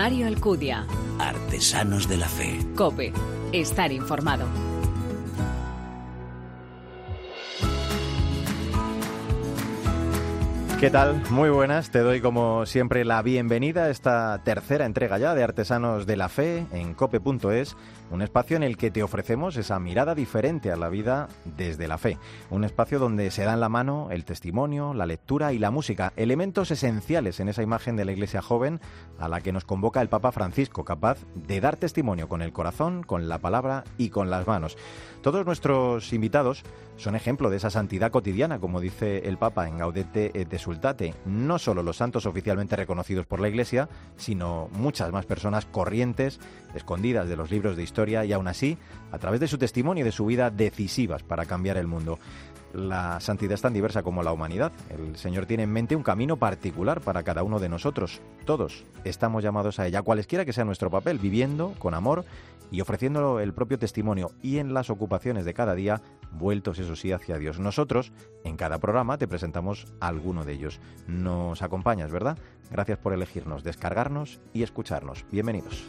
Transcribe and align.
Mario 0.00 0.28
Alcudia. 0.28 0.86
Artesanos 1.18 2.08
de 2.08 2.18
la 2.18 2.28
Fe. 2.28 2.64
Cope. 2.76 3.12
Estar 3.52 3.90
informado. 3.90 4.46
¿Qué 10.78 10.90
tal? 10.90 11.20
Muy 11.30 11.50
buenas. 11.50 11.90
Te 11.90 11.98
doy 11.98 12.20
como 12.20 12.64
siempre 12.64 13.04
la 13.04 13.20
bienvenida 13.22 13.86
a 13.86 13.90
esta 13.90 14.40
tercera 14.44 14.86
entrega 14.86 15.18
ya 15.18 15.34
de 15.34 15.42
Artesanos 15.42 16.06
de 16.06 16.16
la 16.16 16.28
Fe 16.28 16.64
en 16.70 16.94
cope.es, 16.94 17.76
un 18.10 18.22
espacio 18.22 18.56
en 18.56 18.62
el 18.62 18.76
que 18.76 18.90
te 18.90 19.02
ofrecemos 19.02 19.56
esa 19.56 19.78
mirada 19.78 20.14
diferente 20.14 20.72
a 20.72 20.76
la 20.76 20.88
vida 20.88 21.28
desde 21.44 21.88
la 21.88 21.98
fe. 21.98 22.18
Un 22.50 22.64
espacio 22.64 22.98
donde 22.98 23.30
se 23.30 23.44
dan 23.44 23.60
la 23.60 23.68
mano 23.68 24.08
el 24.10 24.24
testimonio, 24.24 24.94
la 24.94 25.06
lectura 25.06 25.52
y 25.52 25.58
la 25.58 25.70
música, 25.70 26.12
elementos 26.16 26.70
esenciales 26.70 27.40
en 27.40 27.48
esa 27.48 27.62
imagen 27.62 27.96
de 27.96 28.04
la 28.04 28.12
iglesia 28.12 28.42
joven 28.42 28.80
a 29.18 29.28
la 29.28 29.40
que 29.40 29.52
nos 29.52 29.64
convoca 29.64 30.00
el 30.00 30.08
Papa 30.08 30.32
Francisco, 30.32 30.84
capaz 30.84 31.18
de 31.34 31.60
dar 31.60 31.76
testimonio 31.76 32.28
con 32.28 32.42
el 32.42 32.52
corazón, 32.52 33.02
con 33.02 33.28
la 33.28 33.38
palabra 33.38 33.84
y 33.98 34.10
con 34.10 34.30
las 34.30 34.46
manos. 34.46 34.76
Todos 35.22 35.44
nuestros 35.44 36.12
invitados 36.12 36.62
son 36.96 37.14
ejemplo 37.14 37.50
de 37.50 37.58
esa 37.58 37.70
santidad 37.70 38.10
cotidiana, 38.10 38.58
como 38.58 38.80
dice 38.80 39.28
el 39.28 39.38
Papa 39.38 39.68
en 39.68 39.78
Gaudete 39.78 40.32
et 40.34 40.58
Sultate. 40.58 41.14
No 41.26 41.58
solo 41.58 41.82
los 41.82 41.96
santos 41.96 42.26
oficialmente 42.26 42.76
reconocidos 42.76 43.26
por 43.26 43.40
la 43.40 43.48
Iglesia, 43.48 43.88
sino 44.16 44.68
muchas 44.72 45.12
más 45.12 45.26
personas 45.26 45.66
corrientes, 45.66 46.40
escondidas 46.74 47.28
de 47.28 47.36
los 47.36 47.50
libros 47.50 47.76
de 47.76 47.82
historia 47.82 47.97
y 48.06 48.32
aún 48.32 48.46
así, 48.46 48.78
a 49.10 49.18
través 49.18 49.40
de 49.40 49.48
su 49.48 49.58
testimonio 49.58 50.02
y 50.02 50.04
de 50.04 50.12
su 50.12 50.26
vida, 50.26 50.50
decisivas 50.50 51.22
para 51.22 51.46
cambiar 51.46 51.76
el 51.76 51.86
mundo 51.86 52.18
la 52.72 53.20
santidad 53.20 53.52
es 53.52 53.62
tan 53.62 53.72
diversa 53.72 54.02
como 54.02 54.22
la 54.22 54.32
humanidad. 54.32 54.72
El 54.90 55.16
Señor 55.16 55.46
tiene 55.46 55.62
en 55.62 55.72
mente 55.72 55.96
un 55.96 56.02
camino 56.02 56.36
particular 56.36 57.00
para 57.00 57.22
cada 57.22 57.42
uno 57.42 57.58
de 57.58 57.68
nosotros. 57.68 58.20
Todos 58.44 58.84
estamos 59.04 59.42
llamados 59.42 59.78
a 59.78 59.86
ella, 59.86 60.02
cualesquiera 60.02 60.44
que 60.44 60.52
sea 60.52 60.64
nuestro 60.64 60.90
papel, 60.90 61.18
viviendo 61.18 61.74
con 61.78 61.94
amor 61.94 62.24
y 62.70 62.82
ofreciéndolo 62.82 63.40
el 63.40 63.54
propio 63.54 63.78
testimonio 63.78 64.32
y 64.42 64.58
en 64.58 64.74
las 64.74 64.90
ocupaciones 64.90 65.46
de 65.46 65.54
cada 65.54 65.74
día, 65.74 66.02
vueltos 66.32 66.78
eso 66.78 66.96
sí 66.96 67.12
hacia 67.12 67.38
Dios. 67.38 67.58
Nosotros, 67.58 68.12
en 68.44 68.56
cada 68.56 68.78
programa, 68.78 69.16
te 69.16 69.28
presentamos 69.28 69.86
alguno 70.00 70.44
de 70.44 70.52
ellos. 70.52 70.80
Nos 71.06 71.62
acompañas, 71.62 72.10
¿verdad? 72.10 72.36
Gracias 72.70 72.98
por 72.98 73.14
elegirnos, 73.14 73.64
descargarnos 73.64 74.40
y 74.52 74.62
escucharnos. 74.62 75.24
Bienvenidos. 75.30 75.86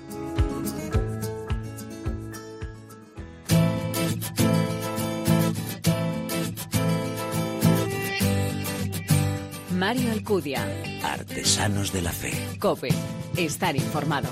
Mario 9.79 10.11
Alcudia. 10.11 10.67
Artesanos 11.01 11.93
de 11.93 12.01
la 12.01 12.11
Fe. 12.11 12.33
Cope. 12.59 12.89
Estar 13.37 13.77
informado. 13.77 14.27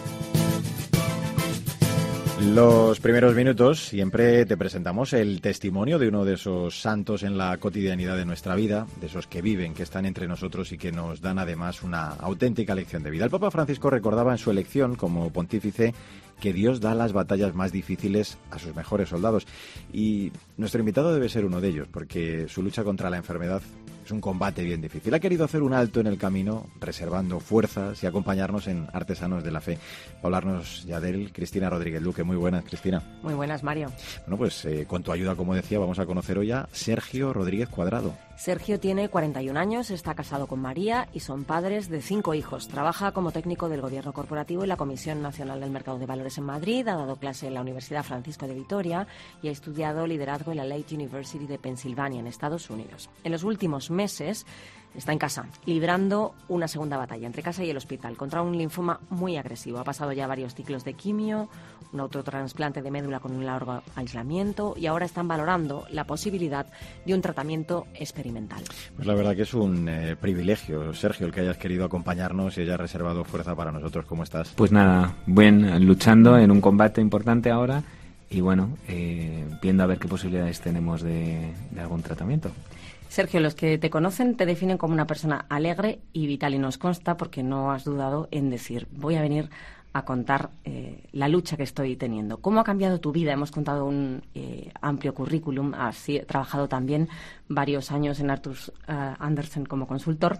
Los 2.54 3.00
primeros 3.00 3.34
minutos 3.34 3.80
siempre 3.80 4.46
te 4.46 4.58
presentamos 4.58 5.14
el 5.14 5.40
testimonio 5.40 6.00
de 6.00 6.10
uno 6.10 6.26
de 6.26 6.34
esos 6.34 6.82
santos 6.82 7.24
en 7.24 7.38
la 7.38 7.58
cotidianidad 7.58 8.18
de 8.18 8.26
nuestra 8.26 8.56
vida, 8.56 8.88
de 9.00 9.08
esos 9.08 9.26
que 9.26 9.42
viven, 9.42 9.74
que 9.74 9.84
están 9.84 10.06
entre 10.06 10.28
nosotros 10.28 10.74
y 10.74 10.78
que 10.78 10.92
nos 10.92 11.22
dan 11.22 11.40
además 11.40 11.82
una 11.82 12.10
auténtica 12.10 12.76
lección 12.76 13.02
de 13.02 13.10
vida. 13.10 13.24
El 13.24 13.32
Papa 13.32 13.50
Francisco 13.50 13.90
recordaba 13.90 14.34
en 14.34 14.38
su 14.38 14.52
elección 14.52 14.96
como 14.96 15.32
pontífice 15.32 15.96
que 16.40 16.54
Dios 16.54 16.82
da 16.82 16.96
las 16.96 17.14
batallas 17.14 17.56
más 17.56 17.72
difíciles 17.72 18.38
a 18.52 18.60
sus 18.60 18.76
mejores 18.76 19.10
soldados 19.10 19.48
y 19.94 20.32
nuestro 20.58 20.80
invitado 20.80 21.14
debe 21.14 21.30
ser 21.30 21.46
uno 21.46 21.62
de 21.62 21.70
ellos 21.70 21.88
porque 21.92 22.48
su 22.48 22.62
lucha 22.62 22.84
contra 22.84 23.10
la 23.10 23.18
enfermedad 23.18 23.62
es 24.08 24.12
un 24.12 24.22
combate 24.22 24.64
bien 24.64 24.80
difícil. 24.80 25.14
Ha 25.14 25.20
querido 25.20 25.44
hacer 25.44 25.62
un 25.62 25.74
alto 25.74 26.00
en 26.00 26.08
el 26.08 26.18
camino, 26.18 26.68
reservando 26.80 27.42
fuerzas 27.42 28.02
y 28.02 28.08
acompañarnos 28.08 28.68
en 28.68 28.88
Artesanos 28.94 29.44
de 29.44 29.52
la 29.52 29.60
Fe. 29.60 29.78
hablarnos 30.24 30.86
ya 30.86 31.02
de 31.02 31.10
él, 31.10 31.32
Cristina 31.34 31.70
Rodríguez 31.70 32.02
Luque. 32.02 32.24
Muy 32.24 32.38
buenas, 32.38 32.64
Cristina. 32.64 33.04
Muy 33.22 33.34
buenas, 33.34 33.64
Mario. 33.64 33.92
Bueno, 34.22 34.38
pues 34.38 34.64
eh, 34.64 34.86
con 34.88 35.04
tu 35.04 35.12
ayuda, 35.12 35.36
como 35.36 35.54
decía, 35.56 35.78
vamos 35.78 36.00
a 36.00 36.06
conocer 36.06 36.38
hoy 36.38 36.52
a 36.52 36.70
Sergio 36.72 37.34
Rodríguez 37.34 37.68
Cuadrado. 37.68 38.14
Sergio 38.38 38.80
tiene 38.80 39.10
41 39.10 39.60
años, 39.60 39.90
está 39.90 40.14
casado 40.14 40.46
con 40.46 40.60
María 40.60 41.10
y 41.12 41.22
son 41.22 41.44
padres 41.44 41.90
de 41.90 42.04
cinco 42.04 42.36
hijos. 42.36 42.68
Trabaja 42.68 43.12
como 43.12 43.32
técnico 43.32 43.68
del 43.68 43.82
Gobierno 43.82 44.14
Corporativo 44.14 44.64
y 44.64 44.68
la 44.68 44.78
Comisión 44.78 45.24
Nacional 45.24 45.60
del 45.60 45.72
Mercado 45.72 45.98
de 45.98 46.06
Valores 46.06 46.38
en 46.38 46.44
Madrid, 46.44 46.88
ha 46.88 46.96
dado 46.96 47.16
clase 47.16 47.48
en 47.48 47.56
la 47.56 47.62
Universidad 47.62 48.04
Francisco 48.04 48.46
de 48.46 48.54
Vitoria 48.54 49.08
y 49.42 49.48
ha 49.48 49.52
estudiado 49.52 50.06
liderazgo 50.06 50.52
en 50.52 50.58
la 50.58 50.66
Lake 50.66 50.94
University 50.94 51.48
de 51.48 51.58
Pensilvania, 51.58 52.20
en 52.20 52.28
Estados 52.28 52.70
Unidos. 52.70 53.10
En 53.24 53.32
los 53.32 53.44
últimos 53.44 53.90
meses 53.90 54.46
está 54.96 55.14
en 55.14 55.20
casa, 55.20 55.48
librando 55.66 56.36
una 56.48 56.68
segunda 56.68 56.98
batalla 56.98 57.26
entre 57.26 57.42
casa 57.42 57.64
y 57.64 57.72
el 57.72 57.78
hospital 57.78 58.18
contra 58.18 58.44
un 58.44 58.56
linfoma 58.56 59.00
muy 59.10 59.38
agresivo. 59.38 59.80
Ha 59.80 59.84
pasado 59.84 60.12
ya 60.12 60.28
varios 60.28 60.54
ciclos 60.54 60.84
de 60.84 60.94
quimio, 60.94 61.50
un 61.94 62.00
autotransplante 62.00 62.82
de 62.82 62.92
médula 62.92 63.20
con 63.20 63.34
un 63.34 63.46
largo 63.46 63.82
aislamiento 63.96 64.76
y 64.78 64.86
ahora 64.88 65.06
están 65.06 65.28
valorando 65.28 65.86
la 65.92 66.06
posibilidad 66.06 66.68
de 67.06 67.14
un 67.14 67.22
tratamiento 67.22 67.88
experimental. 67.94 68.64
Pues 68.96 69.08
la 69.08 69.14
verdad 69.14 69.36
que 69.36 69.44
es 69.44 69.54
un 69.54 69.88
eh, 69.88 70.16
privilegio, 70.20 70.94
Sergio, 70.94 71.26
el 71.26 71.34
que 71.34 71.42
hayas 71.42 71.58
querido 71.58 71.86
acompañarnos 71.86 72.58
y 72.58 72.62
hayas 72.62 72.80
reservado 72.80 73.24
fuerza 73.24 73.56
para 73.56 73.72
nosotros. 73.72 74.06
¿Cómo 74.06 74.24
estás? 74.24 74.54
Pues 74.56 74.72
nada, 74.72 75.16
buen, 75.26 75.86
luchando 75.86 76.38
en 76.38 76.52
un 76.52 76.62
combate 76.62 77.02
importante 77.02 77.50
ahora 77.50 77.84
y 78.30 78.42
bueno, 78.42 78.78
eh, 78.88 79.46
viendo 79.62 79.84
a 79.84 79.86
ver 79.86 80.00
qué 80.00 80.08
posibilidades 80.08 80.60
tenemos 80.60 81.02
de 81.02 81.54
algún 81.78 82.02
tratamiento. 82.02 82.52
Sergio, 83.10 83.40
los 83.40 83.56
que 83.56 83.78
te 83.78 83.90
conocen 83.90 84.36
te 84.36 84.46
definen 84.46 84.78
como 84.78 84.94
una 84.94 85.08
persona 85.08 85.46
alegre 85.50 86.00
y 86.12 86.28
vital 86.28 86.54
y 86.54 86.60
nos 86.60 86.78
consta 86.78 87.16
porque 87.16 87.42
no 87.42 87.72
has 87.72 87.84
dudado 87.86 88.28
en 88.32 88.50
decir, 88.50 88.88
voy 88.92 89.16
a 89.16 89.22
venir 89.22 89.50
a 89.94 90.06
contar 90.06 90.52
eh, 90.64 91.04
la 91.12 91.28
lucha 91.28 91.58
que 91.58 91.64
estoy 91.64 91.96
teniendo. 91.96 92.38
¿Cómo 92.38 92.60
ha 92.60 92.64
cambiado 92.64 93.00
tu 93.00 93.12
vida? 93.12 93.34
Hemos 93.34 93.52
contado 93.52 93.86
un 93.86 94.22
eh, 94.36 94.72
amplio 94.82 95.14
currículum, 95.14 95.74
has 95.74 96.06
trabajado 96.28 96.68
también 96.68 97.10
varios 97.48 97.92
años 97.92 98.20
en 98.20 98.30
Arthur 98.30 98.58
eh, 98.88 99.14
Andersen 99.20 99.66
como 99.66 99.88
consultor. 99.88 100.40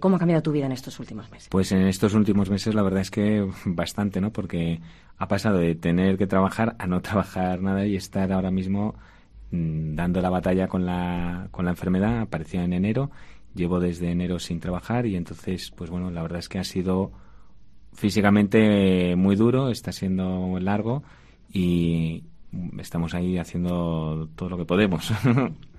¿Cómo 0.00 0.16
ha 0.16 0.18
cambiado 0.18 0.42
tu 0.42 0.52
vida 0.52 0.66
en 0.66 0.72
estos 0.72 1.00
últimos 1.00 1.30
meses? 1.30 1.48
Pues 1.48 1.72
en 1.72 1.86
estos 1.86 2.12
últimos 2.12 2.50
meses 2.50 2.74
la 2.74 2.82
verdad 2.82 3.00
es 3.00 3.10
que 3.10 3.48
bastante, 3.64 4.20
¿no? 4.20 4.30
Porque 4.30 4.82
ha 5.16 5.28
pasado 5.28 5.56
de 5.56 5.74
tener 5.74 6.18
que 6.18 6.26
trabajar 6.26 6.76
a 6.78 6.86
no 6.86 7.00
trabajar 7.02 7.62
nada 7.62 7.86
y 7.86 7.96
estar 7.96 8.30
ahora 8.32 8.50
mismo 8.50 8.94
Mm, 9.52 9.94
dando 9.94 10.22
la 10.22 10.30
batalla 10.30 10.66
con 10.66 10.86
la, 10.86 11.48
con 11.50 11.66
la 11.66 11.72
enfermedad, 11.72 12.20
apareció 12.20 12.62
en 12.62 12.72
enero, 12.72 13.10
llevo 13.54 13.80
desde 13.80 14.10
enero 14.10 14.38
sin 14.38 14.60
trabajar 14.60 15.04
y 15.06 15.14
entonces, 15.14 15.70
pues 15.70 15.90
bueno, 15.90 16.10
la 16.10 16.22
verdad 16.22 16.38
es 16.38 16.48
que 16.48 16.58
ha 16.58 16.64
sido 16.64 17.12
físicamente 17.92 19.16
muy 19.16 19.36
duro, 19.36 19.70
está 19.70 19.92
siendo 19.92 20.58
largo 20.60 21.02
y 21.52 22.24
estamos 22.78 23.14
ahí 23.14 23.38
haciendo 23.38 24.28
todo 24.34 24.50
lo 24.50 24.58
que 24.58 24.64
podemos. 24.64 25.12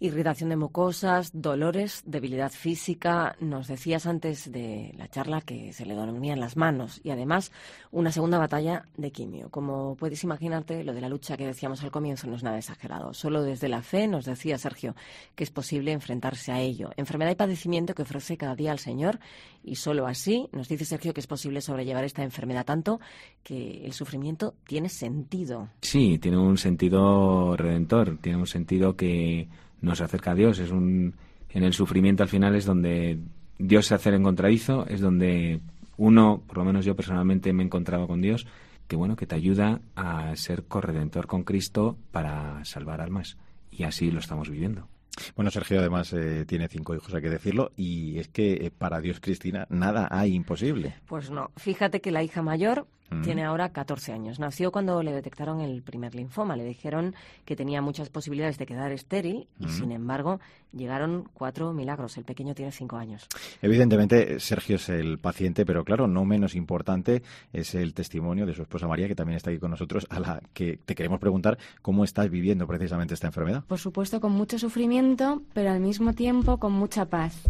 irritación 0.00 0.50
de 0.50 0.56
mucosas, 0.56 1.30
dolores, 1.32 2.02
debilidad 2.06 2.50
física. 2.50 3.36
Nos 3.40 3.68
decías 3.68 4.06
antes 4.06 4.50
de 4.50 4.92
la 4.96 5.08
charla 5.08 5.40
que 5.40 5.72
se 5.72 5.86
le 5.86 5.94
dormían 5.94 6.40
las 6.40 6.56
manos 6.56 7.00
y 7.02 7.10
además 7.10 7.52
una 7.90 8.12
segunda 8.12 8.38
batalla 8.38 8.86
de 8.96 9.10
quimio. 9.10 9.48
Como 9.50 9.96
puedes 9.96 10.22
imaginarte, 10.24 10.84
lo 10.84 10.92
de 10.92 11.00
la 11.00 11.08
lucha 11.08 11.36
que 11.36 11.46
decíamos 11.46 11.82
al 11.82 11.90
comienzo 11.90 12.26
no 12.26 12.36
es 12.36 12.42
nada 12.42 12.58
exagerado. 12.58 13.14
Solo 13.14 13.42
desde 13.42 13.68
la 13.68 13.82
fe 13.82 14.06
nos 14.06 14.24
decía 14.24 14.58
Sergio 14.58 14.94
que 15.34 15.44
es 15.44 15.50
posible 15.50 15.92
enfrentarse 15.92 16.52
a 16.52 16.60
ello. 16.60 16.90
Enfermedad 16.96 17.32
y 17.32 17.36
padecimiento 17.36 17.94
que 17.94 18.02
ofrece 18.02 18.36
cada 18.36 18.54
día 18.54 18.72
al 18.72 18.78
Señor 18.78 19.18
y 19.62 19.76
solo 19.76 20.06
así 20.06 20.48
nos 20.52 20.68
dice 20.68 20.84
Sergio 20.84 21.14
que 21.14 21.20
es 21.20 21.26
posible 21.26 21.60
sobrellevar 21.60 22.04
esta 22.04 22.22
enfermedad 22.22 22.64
tanto 22.64 23.00
que 23.42 23.84
el 23.84 23.92
sufrimiento 23.92 24.54
tiene 24.66 24.88
sentido. 24.88 25.68
Sí, 25.80 26.18
tiene 26.18 26.38
un 26.38 26.58
sentido 26.58 27.56
redentor, 27.56 28.18
tiene 28.18 28.38
un 28.38 28.46
sentido 28.46 28.96
que 28.96 29.48
nos 29.84 30.00
acerca 30.00 30.32
a 30.32 30.34
Dios. 30.34 30.58
Es 30.58 30.70
un, 30.70 31.14
en 31.50 31.62
el 31.62 31.72
sufrimiento 31.72 32.22
al 32.22 32.28
final 32.28 32.54
es 32.54 32.64
donde 32.64 33.18
Dios 33.58 33.86
se 33.86 33.94
hace 33.94 34.08
el 34.08 34.16
encontradizo, 34.16 34.86
es 34.88 35.00
donde 35.00 35.60
uno, 35.96 36.42
por 36.46 36.58
lo 36.58 36.64
menos 36.64 36.84
yo 36.84 36.96
personalmente 36.96 37.52
me 37.52 37.62
he 37.62 37.66
encontrado 37.66 38.06
con 38.06 38.20
Dios, 38.20 38.46
que 38.88 38.96
bueno, 38.96 39.16
que 39.16 39.26
te 39.26 39.36
ayuda 39.36 39.80
a 39.94 40.34
ser 40.36 40.64
corredentor 40.64 41.26
con 41.26 41.44
Cristo 41.44 41.96
para 42.10 42.64
salvar 42.64 43.00
almas. 43.00 43.36
Y 43.70 43.84
así 43.84 44.10
lo 44.10 44.20
estamos 44.20 44.50
viviendo. 44.50 44.88
Bueno, 45.36 45.50
Sergio 45.50 45.78
además 45.78 46.12
eh, 46.12 46.44
tiene 46.44 46.68
cinco 46.68 46.94
hijos, 46.94 47.14
hay 47.14 47.22
que 47.22 47.30
decirlo, 47.30 47.70
y 47.76 48.18
es 48.18 48.28
que 48.28 48.54
eh, 48.54 48.70
para 48.76 49.00
Dios, 49.00 49.20
Cristina, 49.20 49.66
nada 49.70 50.08
hay 50.10 50.34
imposible. 50.34 50.96
Pues 51.06 51.30
no. 51.30 51.50
Fíjate 51.56 52.00
que 52.00 52.10
la 52.10 52.22
hija 52.22 52.42
mayor 52.42 52.86
mm. 53.14 53.22
tiene 53.22 53.44
ahora 53.44 53.70
14 53.70 54.12
años. 54.12 54.38
Nació 54.38 54.72
cuando 54.72 55.02
le 55.02 55.12
detectaron 55.12 55.60
el 55.60 55.82
primer 55.82 56.14
linfoma. 56.14 56.56
Le 56.56 56.64
dijeron 56.64 57.14
que 57.44 57.56
tenía 57.56 57.80
muchas 57.82 58.10
posibilidades 58.10 58.58
de 58.58 58.66
quedar 58.66 58.92
estéril 58.92 59.46
y, 59.58 59.66
mm. 59.66 59.68
sin 59.68 59.92
embargo, 59.92 60.40
llegaron 60.72 61.28
cuatro 61.34 61.72
milagros. 61.72 62.16
El 62.16 62.24
pequeño 62.24 62.54
tiene 62.54 62.72
cinco 62.72 62.96
años. 62.96 63.26
Evidentemente, 63.62 64.40
Sergio 64.40 64.76
es 64.76 64.88
el 64.88 65.18
paciente, 65.18 65.64
pero 65.64 65.84
claro, 65.84 66.06
no 66.06 66.24
menos 66.24 66.54
importante 66.54 67.22
es 67.52 67.74
el 67.74 67.94
testimonio 67.94 68.46
de 68.46 68.54
su 68.54 68.62
esposa 68.62 68.86
María, 68.86 69.08
que 69.08 69.14
también 69.14 69.36
está 69.36 69.50
aquí 69.50 69.58
con 69.58 69.70
nosotros, 69.70 70.06
a 70.10 70.20
la 70.20 70.42
que 70.52 70.78
te 70.84 70.94
queremos 70.94 71.20
preguntar 71.20 71.58
cómo 71.82 72.04
estás 72.04 72.30
viviendo 72.30 72.66
precisamente 72.66 73.14
esta 73.14 73.28
enfermedad. 73.28 73.64
Por 73.66 73.78
supuesto, 73.78 74.20
con 74.20 74.32
mucho 74.32 74.58
sufrimiento, 74.58 75.42
pero 75.52 75.70
al 75.70 75.80
mismo 75.80 76.12
tiempo 76.12 76.58
con 76.58 76.72
mucha 76.72 77.06
paz. 77.06 77.42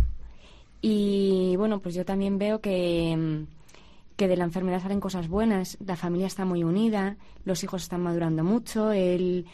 Y 0.81 1.57
bueno, 1.57 1.81
pues 1.81 1.95
yo 1.95 2.05
también 2.05 2.39
veo 2.39 2.61
que, 2.61 3.47
que 4.17 4.29
de 4.29 4.37
la 4.37 4.45
enfermedad 4.45 4.83
salen 4.83 5.01
cosas 5.01 5.29
buenas. 5.29 5.77
La 5.85 5.97
familia 5.97 6.27
está 6.27 6.45
muy 6.45 6.65
unida, 6.65 7.17
los 7.45 7.65
hijos 7.65 7.83
están 7.83 8.03
madurando 8.03 8.45
mucho. 8.45 8.93
Él, 8.93 9.47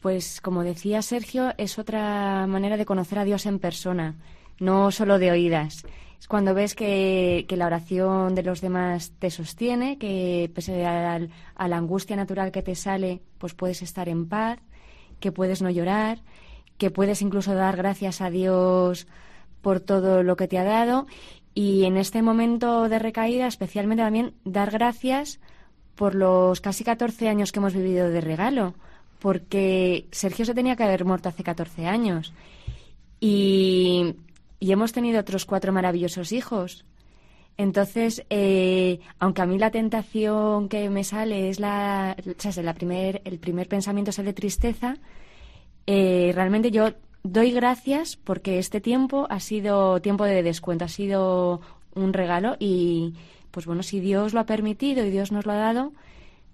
pues 0.00 0.40
como 0.40 0.62
decía 0.62 1.02
Sergio, 1.02 1.52
es 1.58 1.78
otra 1.78 2.46
manera 2.46 2.76
de 2.76 2.86
conocer 2.86 3.18
a 3.18 3.24
Dios 3.24 3.46
en 3.46 3.58
persona, 3.58 4.16
no 4.60 4.90
solo 4.90 5.18
de 5.18 5.30
oídas. 5.30 5.84
Es 6.20 6.26
cuando 6.26 6.54
ves 6.54 6.74
que, 6.74 7.44
que 7.48 7.56
la 7.56 7.66
oración 7.66 8.34
de 8.34 8.42
los 8.42 8.60
demás 8.60 9.12
te 9.18 9.30
sostiene, 9.30 9.98
que 9.98 10.50
pese 10.52 10.84
a, 10.84 11.20
a 11.54 11.68
la 11.68 11.76
angustia 11.76 12.16
natural 12.16 12.50
que 12.50 12.62
te 12.62 12.74
sale, 12.74 13.22
pues 13.38 13.54
puedes 13.54 13.82
estar 13.82 14.08
en 14.08 14.28
paz, 14.28 14.58
que 15.20 15.32
puedes 15.32 15.62
no 15.62 15.70
llorar, 15.70 16.20
que 16.76 16.90
puedes 16.90 17.22
incluso 17.22 17.54
dar 17.54 17.76
gracias 17.76 18.20
a 18.20 18.30
Dios 18.30 19.06
por 19.62 19.80
todo 19.80 20.22
lo 20.22 20.36
que 20.36 20.48
te 20.48 20.58
ha 20.58 20.64
dado 20.64 21.06
y 21.54 21.84
en 21.84 21.96
este 21.96 22.22
momento 22.22 22.88
de 22.88 22.98
recaída 22.98 23.46
especialmente 23.46 24.02
también 24.02 24.34
dar 24.44 24.70
gracias 24.70 25.40
por 25.94 26.14
los 26.14 26.60
casi 26.60 26.84
14 26.84 27.28
años 27.28 27.50
que 27.50 27.58
hemos 27.58 27.74
vivido 27.74 28.08
de 28.08 28.20
regalo, 28.20 28.74
porque 29.18 30.06
Sergio 30.12 30.44
se 30.44 30.54
tenía 30.54 30.76
que 30.76 30.84
haber 30.84 31.04
muerto 31.04 31.28
hace 31.28 31.42
14 31.42 31.86
años 31.86 32.32
y, 33.20 34.14
hemos 34.60 34.92
tenido 34.92 35.20
otros 35.20 35.44
cuatro 35.44 35.72
maravillosos 35.72 36.32
hijos. 36.32 36.84
Entonces, 37.56 38.24
eh, 38.30 39.00
aunque 39.18 39.42
a 39.42 39.46
mí 39.46 39.58
la 39.58 39.72
tentación 39.72 40.68
que 40.68 40.88
me 40.90 41.02
sale 41.02 41.48
es 41.48 41.58
la, 41.58 42.16
la 42.62 42.74
primer, 42.74 43.20
el 43.24 43.40
primer 43.40 43.68
pensamiento 43.68 44.10
es 44.10 44.18
el 44.20 44.26
de 44.26 44.32
tristeza, 44.32 44.96
eh, 45.86 46.30
realmente 46.34 46.70
yo 46.70 46.90
doy 47.22 47.52
gracias 47.52 48.16
porque 48.16 48.58
este 48.58 48.80
tiempo 48.80 49.26
ha 49.30 49.40
sido 49.40 50.00
tiempo 50.00 50.24
de 50.24 50.42
descuento, 50.42 50.84
ha 50.84 50.88
sido 50.88 51.60
un 51.94 52.12
regalo 52.12 52.56
y 52.58 53.14
pues 53.50 53.66
bueno, 53.66 53.82
si 53.82 54.00
Dios 54.00 54.34
lo 54.34 54.40
ha 54.40 54.46
permitido 54.46 55.04
y 55.04 55.10
Dios 55.10 55.32
nos 55.32 55.46
lo 55.46 55.52
ha 55.52 55.56
dado, 55.56 55.92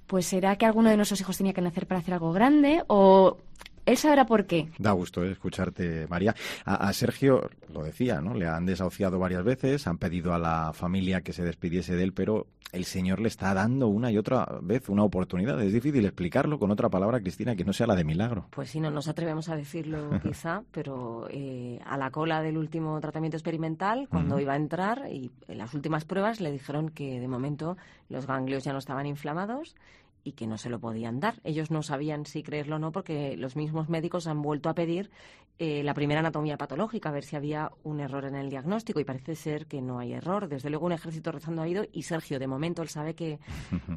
pues 0.06 0.26
será 0.26 0.56
que 0.56 0.66
alguno 0.66 0.90
de 0.90 0.96
nuestros 0.96 1.20
hijos 1.20 1.36
tenía 1.36 1.52
que 1.52 1.60
nacer 1.60 1.86
para 1.86 2.00
hacer 2.00 2.14
algo 2.14 2.32
grande 2.32 2.82
o 2.86 3.38
él 3.86 3.96
sabrá 3.96 4.26
por 4.26 4.46
qué. 4.46 4.70
Da 4.78 4.92
gusto 4.92 5.24
eh, 5.24 5.32
escucharte, 5.32 6.06
María. 6.08 6.34
A, 6.64 6.92
Sergio, 6.92 7.50
lo 7.72 7.82
decía, 7.82 8.20
¿no? 8.20 8.34
Le 8.34 8.46
han 8.46 8.66
desahuciado 8.66 9.18
varias 9.18 9.44
veces, 9.44 9.86
han 9.86 9.98
pedido 9.98 10.34
a 10.34 10.38
la 10.38 10.72
familia 10.72 11.20
que 11.20 11.32
se 11.32 11.44
despidiese 11.44 11.94
de 11.94 12.02
él, 12.02 12.12
pero 12.12 12.46
el 12.72 12.84
Señor 12.84 13.20
le 13.20 13.28
está 13.28 13.54
dando 13.54 13.88
una 13.88 14.10
y 14.10 14.18
otra 14.18 14.46
vez 14.62 14.88
una 14.88 15.04
oportunidad. 15.04 15.60
Es 15.62 15.72
difícil 15.72 16.04
explicarlo 16.04 16.58
con 16.58 16.70
otra 16.70 16.88
palabra, 16.88 17.20
Cristina, 17.20 17.54
que 17.54 17.64
no 17.64 17.72
sea 17.72 17.86
la 17.86 17.94
de 17.94 18.04
milagro. 18.04 18.46
Pues 18.50 18.70
sí, 18.70 18.80
no 18.80 18.90
nos 18.90 19.06
atrevemos 19.06 19.48
a 19.48 19.56
decirlo 19.56 20.10
quizá, 20.22 20.62
pero 20.72 21.28
eh, 21.30 21.78
a 21.84 21.96
la 21.96 22.10
cola 22.10 22.42
del 22.42 22.56
último 22.56 22.98
tratamiento 23.00 23.36
experimental, 23.36 24.08
cuando 24.08 24.40
iba 24.40 24.54
a 24.54 24.56
entrar 24.56 25.06
y 25.10 25.30
en 25.46 25.58
las 25.58 25.74
últimas 25.74 26.04
pruebas 26.04 26.40
le 26.40 26.50
dijeron 26.50 26.88
que 26.88 27.20
de 27.20 27.28
momento 27.28 27.76
los 28.08 28.26
ganglios 28.26 28.64
ya 28.64 28.72
no 28.72 28.78
estaban 28.78 29.06
inflamados 29.06 29.76
y 30.24 30.32
que 30.32 30.46
no 30.46 30.58
se 30.58 30.70
lo 30.70 30.80
podían 30.80 31.20
dar. 31.20 31.34
Ellos 31.44 31.70
no 31.70 31.82
sabían 31.82 32.26
si 32.26 32.42
creerlo 32.42 32.76
o 32.76 32.78
no 32.78 32.90
porque 32.90 33.36
los 33.36 33.54
mismos 33.54 33.88
médicos 33.88 34.26
han 34.26 34.42
vuelto 34.42 34.68
a 34.68 34.74
pedir 34.74 35.10
eh, 35.58 35.82
la 35.84 35.94
primera 35.94 36.20
anatomía 36.20 36.56
patológica, 36.56 37.10
a 37.10 37.12
ver 37.12 37.24
si 37.24 37.36
había 37.36 37.70
un 37.84 38.00
error 38.00 38.24
en 38.24 38.34
el 38.34 38.50
diagnóstico 38.50 38.98
y 38.98 39.04
parece 39.04 39.36
ser 39.36 39.66
que 39.66 39.80
no 39.80 39.98
hay 39.98 40.12
error. 40.12 40.48
Desde 40.48 40.70
luego 40.70 40.86
un 40.86 40.92
ejército 40.92 41.30
rezando 41.30 41.62
ha 41.62 41.68
ido 41.68 41.84
y 41.92 42.02
Sergio, 42.02 42.38
de 42.38 42.46
momento, 42.46 42.82
él 42.82 42.88
sabe 42.88 43.14
que 43.14 43.38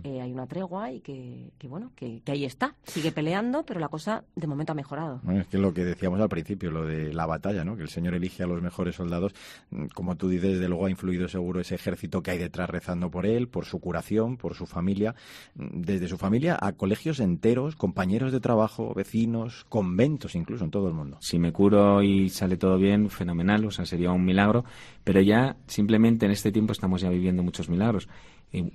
eh, 0.04 0.22
hay 0.22 0.32
una 0.32 0.46
tregua 0.46 0.92
y 0.92 1.02
que, 1.02 1.52
bueno, 1.64 1.92
que, 1.96 2.22
ahí 2.28 2.46
está. 2.46 2.76
Sigue 2.84 3.12
peleando, 3.12 3.66
pero 3.66 3.80
la 3.80 3.90
cosa 3.90 4.24
de 4.36 4.46
momento 4.46 4.74
ha 4.74 4.76
mejorado. 4.76 5.22
es 5.32 5.48
que 5.48 5.58
lo 5.58 5.74
que 5.74 5.84
decíamos 5.84 6.20
al 6.20 6.30
principio, 6.30 6.70
lo 6.70 6.86
de 6.86 7.14
la 7.14 7.26
batalla, 7.26 7.64
¿no? 7.64 7.76
que 7.76 7.84
el 7.84 7.90
Señor 7.90 8.14
elige 8.14 8.44
a 8.44 8.48
los 8.48 8.62
mejores 8.62 8.96
soldados, 8.96 9.34
mm, 9.72 9.88
como 9.96 10.16
tú 10.16 10.30
dices, 10.30 10.54
desde 10.54 10.70
luego 10.70 10.86
ha 10.86 10.90
influido 10.90 11.28
seguro 11.28 11.60
ese 11.60 11.76
ejército 11.76 12.22
que 12.22 12.32
hay 12.32 12.38
detrás 12.38 12.70
rezando 12.70 13.10
por 13.10 13.26
él, 13.26 13.48
por 13.48 13.66
su 13.66 13.80
curación, 13.80 14.38
por 14.38 14.54
su 14.54 14.66
familia, 14.66 15.16
mm, 15.56 15.82
desde 15.82 16.08
su 16.08 16.18
familia 16.18 16.58
a 16.60 16.74
colegios 16.74 17.20
enteros, 17.20 17.76
compañeros 17.76 18.32
de 18.32 18.40
trabajo, 18.40 18.94
vecinos, 18.94 19.66
conventos 19.70 20.36
incluso 20.36 20.64
en 20.64 20.72
todo 20.72 20.88
el 20.88 20.94
mundo 20.94 21.18
me 21.47 21.47
curo 21.52 22.02
y 22.02 22.30
sale 22.30 22.58
todo 22.58 22.78
bien, 22.78 23.10
fenomenal, 23.10 23.66
o 23.66 23.72
sea, 23.72 23.86
sería 23.86 24.12
un 24.12 24.26
milagro, 24.26 24.66
pero 25.04 25.22
ya 25.22 25.58
simplemente 25.68 26.26
en 26.26 26.32
este 26.32 26.52
tiempo 26.52 26.72
estamos 26.72 27.02
ya 27.02 27.10
viviendo 27.10 27.44
muchos 27.44 27.70
milagros. 27.70 28.08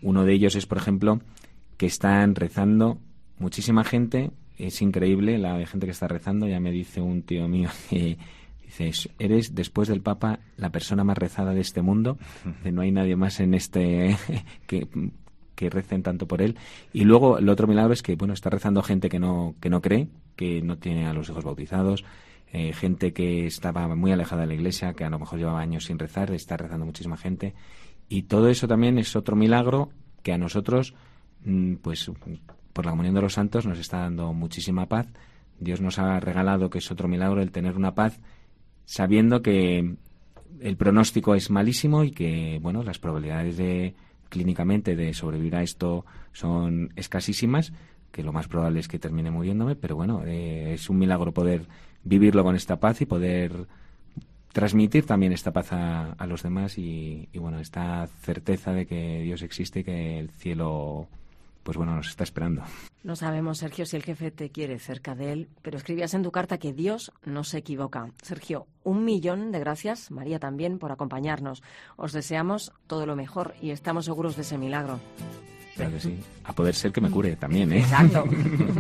uno 0.03 0.25
de 0.25 0.33
ellos 0.33 0.55
es, 0.55 0.67
por 0.67 0.79
ejemplo, 0.79 1.21
que 1.77 1.87
están 1.87 2.35
rezando 2.35 2.99
muchísima 3.39 3.85
gente, 3.85 4.31
es 4.59 4.81
increíble 4.83 5.39
la 5.39 5.65
gente 5.67 5.87
que 5.87 5.93
está 5.93 6.09
rezando, 6.09 6.47
ya 6.47 6.61
me 6.61 6.71
dice 6.71 7.01
un 7.01 7.23
tío 7.23 7.49
mío 7.49 7.71
que 7.91 8.19
dice, 8.65 9.11
eres 9.19 9.55
después 9.55 9.89
del 9.89 10.01
Papa 10.01 10.41
la 10.57 10.71
persona 10.71 11.05
más 11.05 11.19
rezada 11.19 11.53
de 11.55 11.61
este 11.61 11.83
mundo, 11.83 12.19
no 12.65 12.83
hay 12.83 12.93
nadie 12.93 13.17
más 13.17 13.41
en 13.41 13.55
este 13.55 14.17
que 14.67 14.89
que 15.55 15.71
recen 15.71 16.03
tanto 16.03 16.27
por 16.27 16.43
él. 16.43 16.57
Y 16.93 17.05
luego 17.05 17.39
el 17.39 17.49
otro 17.49 17.67
milagro 17.67 17.93
es 17.93 18.03
que, 18.03 18.17
bueno, 18.17 18.35
está 18.35 18.51
rezando 18.51 18.83
gente 18.83 19.09
que 19.09 19.19
no, 19.19 19.55
que 19.61 19.71
no 19.71 19.81
cree, 19.81 20.09
que 20.37 20.63
no 20.63 20.79
tiene 20.79 21.07
a 21.07 21.13
los 21.13 21.29
hijos 21.29 21.45
bautizados, 21.45 22.05
eh, 22.55 22.75
gente 22.75 23.15
que 23.15 23.47
estaba 23.47 23.89
muy 23.95 24.13
alejada 24.13 24.43
de 24.43 24.49
la 24.49 24.55
iglesia, 24.55 24.93
que 24.93 25.05
a 25.05 25.11
lo 25.11 25.19
mejor 25.19 25.39
llevaba 25.39 25.61
años 25.61 25.87
sin 25.87 25.99
rezar, 25.99 26.31
está 26.33 26.59
rezando 26.59 26.85
muchísima 26.85 27.17
gente. 27.17 27.55
Y 28.11 28.25
todo 28.25 28.51
eso 28.51 28.69
también 28.69 28.99
es 28.99 29.17
otro 29.17 29.37
milagro 29.37 29.89
que 30.23 30.35
a 30.35 30.39
nosotros, 30.39 30.95
mm, 31.47 31.77
pues 31.77 32.11
por 32.75 32.85
la 32.85 32.91
comunión 32.91 33.15
de 33.15 33.23
los 33.23 33.33
santos, 33.33 33.65
nos 33.65 33.79
está 33.79 34.01
dando 34.01 34.35
muchísima 34.35 34.87
paz. 34.87 35.09
Dios 35.59 35.81
nos 35.81 35.99
ha 35.99 36.21
regalado, 36.21 36.69
que 36.69 36.79
es 36.79 36.91
otro 36.91 37.09
milagro, 37.09 37.41
el 37.41 37.53
tener 37.53 37.75
una 37.75 37.95
paz, 37.95 38.21
sabiendo 38.85 39.41
que 39.41 39.97
el 40.61 40.77
pronóstico 40.77 41.35
es 41.35 41.51
malísimo 41.51 42.05
y 42.05 42.11
que, 42.11 42.59
bueno, 42.61 42.83
las 42.83 42.99
probabilidades 42.99 43.57
de 43.57 43.95
clínicamente 44.29 44.95
de 44.95 45.15
sobrevivir 45.15 45.57
a 45.57 45.63
esto 45.63 46.05
son 46.33 46.93
escasísimas, 46.97 47.73
que 48.13 48.23
lo 48.23 48.33
más 48.33 48.47
probable 48.47 48.81
es 48.81 48.89
que 48.89 48.99
termine 48.99 49.31
muriéndome, 49.31 49.75
pero 49.75 49.97
bueno, 49.97 50.23
eh, 50.25 50.75
es 50.75 50.89
un 50.91 50.99
milagro 50.99 51.33
poder 51.33 51.67
vivirlo 52.05 52.45
con 52.45 52.55
esta 52.55 52.79
paz 52.79 53.01
y 53.01 53.07
poder 53.07 53.67
transmitir 54.53 55.07
también 55.07 55.33
esta 55.33 55.51
paz 55.51 55.73
a, 55.73 56.27
los 56.27 56.43
demás 56.43 56.77
y, 56.79 57.29
bueno, 57.35 57.59
esta 57.59 58.07
certeza 58.07 58.73
de 58.73 58.87
que 58.87 59.23
Dios 59.23 59.43
existe 59.43 59.81
y 59.81 59.85
que 59.85 60.19
el 60.19 60.31
cielo 60.31 61.09
pues 61.63 61.77
bueno, 61.77 61.95
nos 61.95 62.09
está 62.09 62.25
esperando. 62.25 62.63
No 63.05 63.15
sabemos, 63.15 63.59
Sergio, 63.59 63.87
si 63.87 63.95
el 63.95 64.03
jefe 64.03 64.33
te 64.33 64.51
quiere 64.51 64.81
cerca 64.81 65.15
de 65.15 65.33
él, 65.33 65.49
pero 65.63 65.77
escribías 65.77 66.13
en 66.13 66.25
tu 66.25 66.33
carta 66.33 66.59
que 66.59 66.73
Dios 66.73 67.13
no 67.25 67.45
se 67.45 67.59
equivoca. 67.59 68.11
Sergio, 68.21 68.67
un 68.83 69.05
millón 69.05 69.53
de 69.53 69.61
gracias, 69.61 70.11
María 70.11 70.41
también, 70.41 70.81
por 70.81 70.91
acompañarnos. 70.91 71.63
Os 71.97 72.13
deseamos 72.13 72.73
todo 72.89 73.07
lo 73.07 73.15
mejor 73.15 73.55
y 73.63 73.71
estamos 73.71 74.07
seguros 74.07 74.35
de 74.35 74.43
ese 74.43 74.59
milagro. 74.59 74.99
Claro 75.77 75.93
que 75.93 76.01
sí. 76.01 76.19
A 76.45 76.53
poder 76.53 76.75
ser 76.75 76.91
que 76.91 77.01
me 77.01 77.09
cure 77.11 77.37
también, 77.37 77.73
¿eh? 77.73 77.81
Exacto. 77.81 78.25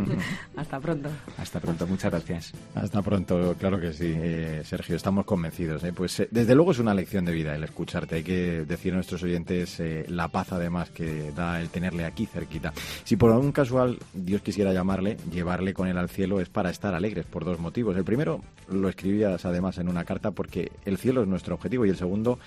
Hasta 0.56 0.80
pronto. 0.80 1.08
Hasta 1.38 1.60
pronto, 1.60 1.86
muchas 1.86 2.10
gracias. 2.10 2.52
Hasta 2.74 3.02
pronto, 3.02 3.54
claro 3.58 3.78
que 3.78 3.92
sí, 3.92 4.12
eh, 4.14 4.62
Sergio, 4.64 4.96
estamos 4.96 5.24
convencidos. 5.24 5.84
¿eh? 5.84 5.92
Pues 5.92 6.18
eh, 6.20 6.28
desde 6.30 6.54
luego 6.56 6.72
es 6.72 6.80
una 6.80 6.92
lección 6.92 7.24
de 7.24 7.32
vida 7.32 7.54
el 7.54 7.62
escucharte. 7.62 8.16
Hay 8.16 8.24
que 8.24 8.64
decir 8.64 8.92
a 8.92 8.96
nuestros 8.96 9.22
oyentes 9.22 9.80
la 10.08 10.28
paz 10.28 10.52
además 10.52 10.90
que 10.90 11.30
da 11.32 11.60
el 11.60 11.68
tenerle 11.68 12.04
aquí 12.04 12.26
cerquita. 12.26 12.72
Si 13.04 13.16
por 13.16 13.30
algún 13.30 13.52
casual 13.52 13.98
Dios 14.12 14.42
quisiera 14.42 14.72
llamarle, 14.72 15.16
llevarle 15.30 15.72
con 15.72 15.86
él 15.86 15.98
al 15.98 16.08
cielo 16.08 16.40
es 16.40 16.48
para 16.48 16.70
estar 16.70 16.94
alegres 16.94 17.26
por 17.26 17.44
dos 17.44 17.60
motivos. 17.60 17.96
El 17.96 18.04
primero 18.04 18.40
lo 18.68 18.88
escribías 18.88 19.44
además 19.44 19.78
en 19.78 19.88
una 19.88 20.04
carta 20.04 20.32
porque 20.32 20.72
el 20.84 20.98
cielo 20.98 21.22
es 21.22 21.28
nuestro 21.28 21.54
objetivo 21.54 21.86
y 21.86 21.90
el 21.90 21.96
segundo 21.96 22.38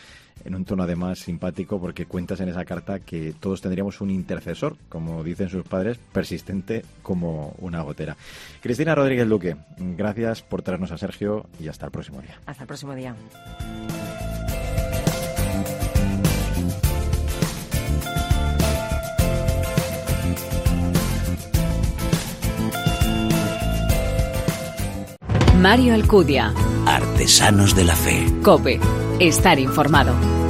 en 0.44 0.56
un 0.56 0.66
tono 0.66 0.84
además 0.84 1.20
simpático 1.20 1.80
porque 1.80 2.06
cuentas 2.06 2.40
en 2.42 2.50
esa 2.50 2.66
carta 2.66 3.00
que 3.00 3.34
todos 3.40 3.62
tendríamos 3.62 4.02
un 4.02 4.10
intercesor, 4.36 4.76
como 4.90 5.24
dicen 5.24 5.50
sus 5.50 5.64
padres, 5.64 5.98
persistente 6.12 6.84
como 7.02 7.56
una 7.60 7.82
gotera. 7.82 8.18
Cristina 8.62 8.96
Rodríguez 8.96 9.28
Luque, 9.28 9.56
gracias 9.78 10.42
por 10.42 10.62
traernos 10.62 10.92
a 10.92 10.98
Sergio 10.98 11.46
y 11.60 11.68
hasta 11.68 11.86
el 11.86 11.92
próximo 11.92 12.22
día. 12.22 12.40
Hasta 12.46 12.64
el 12.64 12.68
próximo 12.68 12.94
día. 12.96 13.16
Mario 25.58 25.94
Alcudia. 25.96 26.54
Artesanos 26.86 27.76
de 27.76 27.86
la 27.86 27.96
Fe. 27.96 28.26
Cope. 28.44 28.80
Estar 29.20 29.58
informado. 29.58 30.45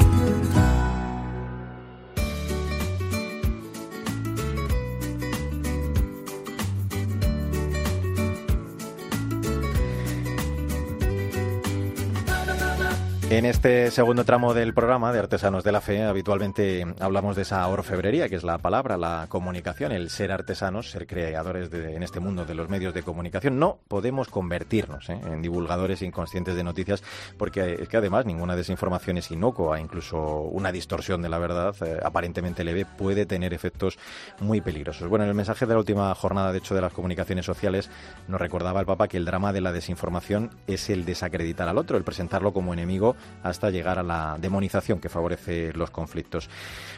En 13.35 13.43
este 13.43 13.91
segundo 13.91 14.23
tramo 14.23 14.53
del 14.53 14.73
programa 14.73 15.11
de 15.11 15.19
Artesanos 15.19 15.65
de 15.65 15.73
la 15.73 15.81
Fe, 15.81 16.01
habitualmente 16.03 16.85
hablamos 17.01 17.35
de 17.35 17.41
esa 17.41 17.67
orfebrería, 17.67 18.29
que 18.29 18.37
es 18.37 18.45
la 18.45 18.59
palabra, 18.59 18.95
la 18.95 19.25
comunicación, 19.27 19.91
el 19.91 20.09
ser 20.09 20.31
artesanos, 20.31 20.89
ser 20.89 21.05
creadores 21.05 21.69
de, 21.69 21.97
en 21.97 22.03
este 22.03 22.21
mundo 22.21 22.45
de 22.45 22.55
los 22.55 22.69
medios 22.69 22.93
de 22.93 23.03
comunicación. 23.03 23.59
No 23.59 23.79
podemos 23.89 24.29
convertirnos 24.29 25.09
¿eh? 25.09 25.19
en 25.25 25.41
divulgadores 25.41 26.01
inconscientes 26.01 26.55
de 26.55 26.63
noticias, 26.63 27.03
porque 27.37 27.73
es 27.81 27.89
que 27.89 27.97
además 27.97 28.25
ninguna 28.25 28.55
desinformación 28.55 29.17
es 29.17 29.29
inocua, 29.29 29.81
incluso 29.81 30.39
una 30.43 30.71
distorsión 30.71 31.21
de 31.21 31.27
la 31.27 31.37
verdad 31.37 31.75
eh, 31.85 31.99
aparentemente 32.01 32.63
leve 32.63 32.85
puede 32.85 33.25
tener 33.25 33.53
efectos 33.53 33.99
muy 34.39 34.61
peligrosos. 34.61 35.09
Bueno, 35.09 35.25
en 35.25 35.31
el 35.31 35.35
mensaje 35.35 35.65
de 35.65 35.73
la 35.73 35.79
última 35.79 36.15
jornada, 36.15 36.53
de 36.53 36.59
hecho, 36.59 36.73
de 36.73 36.79
las 36.79 36.93
comunicaciones 36.93 37.45
sociales, 37.45 37.89
nos 38.29 38.39
recordaba 38.39 38.79
el 38.79 38.85
Papa 38.85 39.09
que 39.09 39.17
el 39.17 39.25
drama 39.25 39.51
de 39.51 39.59
la 39.59 39.73
desinformación 39.73 40.51
es 40.67 40.89
el 40.89 41.03
desacreditar 41.03 41.67
al 41.67 41.77
otro, 41.77 41.97
el 41.97 42.05
presentarlo 42.05 42.53
como 42.53 42.71
enemigo 42.71 43.17
hasta 43.43 43.69
llegar 43.69 43.99
a 43.99 44.03
la 44.03 44.37
demonización 44.39 44.99
que 44.99 45.09
favorece 45.09 45.71
los 45.73 45.91
conflictos. 45.91 46.49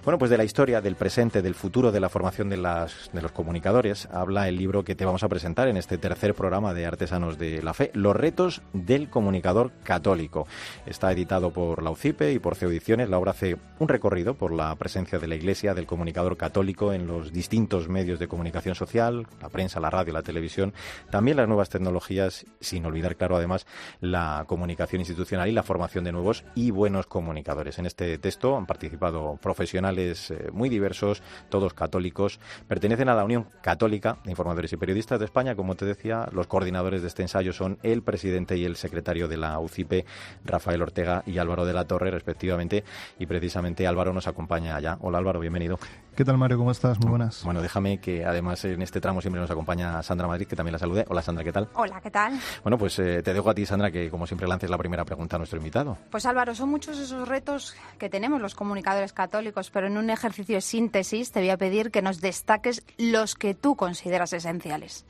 Bueno, 0.03 0.17
pues 0.17 0.31
de 0.31 0.37
la 0.37 0.43
historia, 0.43 0.81
del 0.81 0.95
presente, 0.95 1.41
del 1.41 1.55
futuro 1.55 1.91
de 1.91 1.99
la 1.99 2.09
formación 2.09 2.49
de, 2.49 2.57
las, 2.57 3.09
de 3.11 3.21
los 3.21 3.31
comunicadores, 3.31 4.07
habla 4.11 4.47
el 4.47 4.57
libro 4.57 4.83
que 4.83 4.95
te 4.95 5.05
vamos 5.05 5.23
a 5.23 5.29
presentar 5.29 5.67
en 5.67 5.77
este 5.77 5.97
tercer 5.97 6.33
programa 6.33 6.73
de 6.73 6.85
Artesanos 6.85 7.37
de 7.37 7.61
la 7.61 7.73
Fe, 7.73 7.91
Los 7.93 8.15
retos 8.15 8.61
del 8.73 9.09
comunicador 9.09 9.71
católico. 9.83 10.47
Está 10.85 11.11
editado 11.11 11.51
por 11.51 11.83
la 11.83 11.91
UCIPE 11.91 12.31
y 12.31 12.39
por 12.39 12.55
CEO 12.55 12.69
Ediciones. 12.69 13.09
La 13.09 13.17
obra 13.17 13.31
hace 13.31 13.57
un 13.79 13.87
recorrido 13.87 14.35
por 14.35 14.53
la 14.53 14.73
presencia 14.75 15.19
de 15.19 15.27
la 15.27 15.35
Iglesia, 15.35 15.73
del 15.73 15.85
comunicador 15.85 16.37
católico 16.37 16.93
en 16.93 17.07
los 17.07 17.33
distintos 17.33 17.89
medios 17.89 18.19
de 18.19 18.27
comunicación 18.27 18.75
social, 18.75 19.27
la 19.41 19.49
prensa, 19.49 19.79
la 19.79 19.89
radio, 19.89 20.13
la 20.13 20.23
televisión, 20.23 20.73
también 21.09 21.37
las 21.37 21.47
nuevas 21.47 21.69
tecnologías, 21.69 22.45
sin 22.59 22.85
olvidar, 22.85 23.15
claro, 23.15 23.35
además, 23.35 23.65
la 23.99 24.45
comunicación 24.47 25.01
institucional 25.01 25.49
y 25.49 25.51
la 25.51 25.63
formación 25.63 26.03
de 26.07 26.13
nuevos 26.13 26.45
y 26.55 26.71
buenos 26.71 27.05
comunicadores. 27.05 27.77
En 27.79 27.85
este 27.85 28.17
texto 28.17 28.57
han 28.57 28.65
participado 28.65 29.37
profesionales 29.41 30.31
eh, 30.31 30.49
muy 30.53 30.69
diversos, 30.69 31.21
todos 31.49 31.73
católicos. 31.73 32.39
Pertenecen 32.67 33.09
a 33.09 33.15
la 33.15 33.25
Unión 33.25 33.47
Católica 33.61 34.17
de 34.23 34.31
Informadores 34.31 34.71
y 34.71 34.77
Periodistas 34.77 35.19
de 35.19 35.25
España. 35.25 35.55
Como 35.55 35.75
te 35.75 35.85
decía, 35.85 36.29
los 36.31 36.47
coordinadores 36.47 37.01
de 37.01 37.09
este 37.09 37.23
ensayo 37.23 37.51
son 37.51 37.77
el 37.83 38.01
presidente 38.03 38.57
y 38.57 38.63
el 38.63 38.77
secretario 38.77 39.27
de 39.27 39.37
la 39.37 39.59
UCIPE, 39.59 40.05
Rafael 40.45 40.81
Ortega 40.81 41.23
y 41.25 41.37
Álvaro 41.37 41.65
de 41.65 41.73
la 41.73 41.85
Torre, 41.85 42.09
respectivamente. 42.09 42.83
Y 43.19 43.25
precisamente 43.25 43.85
Álvaro 43.85 44.13
nos 44.13 44.27
acompaña 44.27 44.75
allá. 44.75 44.97
Hola 45.01 45.17
Álvaro, 45.17 45.39
bienvenido. 45.39 45.77
¿Qué 46.15 46.25
tal 46.25 46.37
Mario? 46.37 46.57
¿Cómo 46.57 46.71
estás? 46.71 46.99
Muy 46.99 47.09
buenas. 47.09 47.43
Bueno, 47.43 47.61
déjame 47.61 47.99
que 47.99 48.25
además 48.25 48.63
en 48.65 48.81
este 48.81 49.01
tramo 49.01 49.21
siempre 49.21 49.39
nos 49.39 49.51
acompaña 49.51 50.01
Sandra 50.01 50.27
Madrid, 50.27 50.47
que 50.47 50.55
también 50.55 50.71
la 50.71 50.79
salude. 50.79 51.05
Hola 51.09 51.21
Sandra, 51.21 51.43
¿qué 51.43 51.51
tal? 51.51 51.67
Hola, 51.73 52.01
¿qué 52.01 52.09
tal? 52.09 52.39
Bueno, 52.63 52.77
pues 52.77 52.97
eh, 52.99 53.21
te 53.21 53.33
dejo 53.33 53.49
a 53.49 53.53
ti 53.53 53.65
Sandra 53.65 53.91
que 53.91 54.09
como 54.09 54.25
siempre 54.25 54.47
lances 54.47 54.69
la 54.69 54.77
primera 54.77 55.05
pregunta 55.05 55.35
a 55.35 55.39
nuestro 55.39 55.57
invitado. 55.57 55.96
Pues 56.11 56.25
Álvaro, 56.25 56.55
son 56.55 56.69
muchos 56.69 56.97
esos 56.99 57.27
retos 57.27 57.75
que 57.97 58.09
tenemos 58.09 58.41
los 58.41 58.55
comunicadores 58.55 59.13
católicos, 59.13 59.69
pero 59.71 59.87
en 59.87 59.97
un 59.97 60.09
ejercicio 60.09 60.55
de 60.55 60.61
síntesis 60.61 61.31
te 61.31 61.39
voy 61.39 61.49
a 61.49 61.57
pedir 61.57 61.91
que 61.91 62.01
nos 62.01 62.21
destaques 62.21 62.83
los 62.97 63.35
que 63.35 63.53
tú 63.53 63.75
consideras 63.75 64.33
esenciales. 64.33 65.05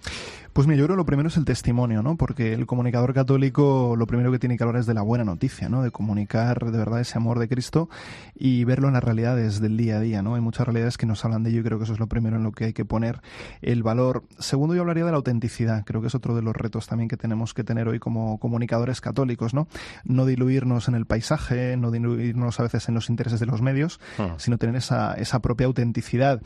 Pues 0.53 0.65
mira, 0.67 0.79
yo 0.79 0.85
creo 0.85 0.95
que 0.95 1.01
lo 1.01 1.05
primero 1.05 1.29
es 1.29 1.37
el 1.37 1.45
testimonio, 1.45 2.01
¿no? 2.01 2.17
Porque 2.17 2.53
el 2.53 2.65
comunicador 2.65 3.13
católico 3.13 3.95
lo 3.95 4.07
primero 4.07 4.31
que 4.31 4.39
tiene 4.39 4.57
que 4.57 4.63
hablar 4.63 4.79
es 4.79 4.87
de 4.87 4.95
la 4.95 5.03
buena 5.03 5.23
noticia, 5.23 5.69
¿no? 5.69 5.83
De 5.83 5.91
comunicar 5.91 6.71
de 6.71 6.77
verdad 6.77 6.99
ese 6.99 7.17
amor 7.17 7.37
de 7.37 7.47
Cristo 7.47 7.89
y 8.33 8.63
verlo 8.63 8.87
en 8.87 8.95
las 8.95 9.03
realidades 9.03 9.61
del 9.61 9.77
día 9.77 9.97
a 9.97 9.99
día, 9.99 10.23
¿no? 10.23 10.33
Hay 10.33 10.41
muchas 10.41 10.65
realidades 10.65 10.97
que 10.97 11.05
nos 11.05 11.23
hablan 11.23 11.43
de 11.43 11.51
ello 11.51 11.59
y 11.59 11.63
creo 11.63 11.77
que 11.77 11.83
eso 11.83 11.93
es 11.93 11.99
lo 11.99 12.07
primero 12.07 12.37
en 12.37 12.43
lo 12.43 12.51
que 12.51 12.65
hay 12.65 12.73
que 12.73 12.85
poner 12.85 13.21
el 13.61 13.83
valor. 13.83 14.23
Segundo, 14.39 14.73
yo 14.73 14.81
hablaría 14.81 15.05
de 15.05 15.11
la 15.11 15.17
autenticidad. 15.17 15.83
Creo 15.85 16.01
que 16.01 16.07
es 16.07 16.15
otro 16.15 16.35
de 16.35 16.41
los 16.41 16.55
retos 16.55 16.87
también 16.87 17.07
que 17.07 17.17
tenemos 17.17 17.53
que 17.53 17.63
tener 17.63 17.87
hoy 17.87 17.99
como 17.99 18.39
comunicadores 18.39 18.99
católicos, 18.99 19.53
¿no? 19.53 19.67
No 20.05 20.25
diluirnos 20.25 20.76
en 20.87 20.95
el 20.95 21.05
paisaje, 21.05 21.75
no 21.77 21.91
diluirnos 21.91 22.59
a 22.59 22.63
veces 22.63 22.87
en 22.89 22.95
los 22.95 23.09
intereses 23.09 23.39
de 23.39 23.45
los 23.45 23.61
medios, 23.61 23.99
ah. 24.19 24.35
sino 24.37 24.57
tener 24.57 24.75
esa, 24.75 25.13
esa 25.13 25.39
propia 25.39 25.67
autenticidad. 25.67 26.41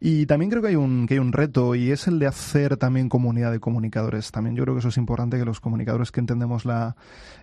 Y 0.00 0.26
también 0.26 0.50
creo 0.50 0.62
que 0.62 0.68
hay 0.68 0.76
un, 0.76 1.06
que 1.06 1.14
hay 1.14 1.20
un 1.20 1.32
reto 1.32 1.74
y 1.74 1.90
es 1.90 2.06
el 2.06 2.18
de 2.18 2.26
hacer 2.26 2.76
también 2.76 3.08
comunidad 3.08 3.52
de 3.52 3.60
comunicadores. 3.60 4.30
También 4.30 4.56
yo 4.56 4.62
creo 4.62 4.74
que 4.74 4.80
eso 4.80 4.88
es 4.88 4.96
importante, 4.96 5.38
que 5.38 5.44
los 5.44 5.60
comunicadores 5.60 6.12
que 6.12 6.20
entendemos 6.20 6.64
la, 6.64 6.96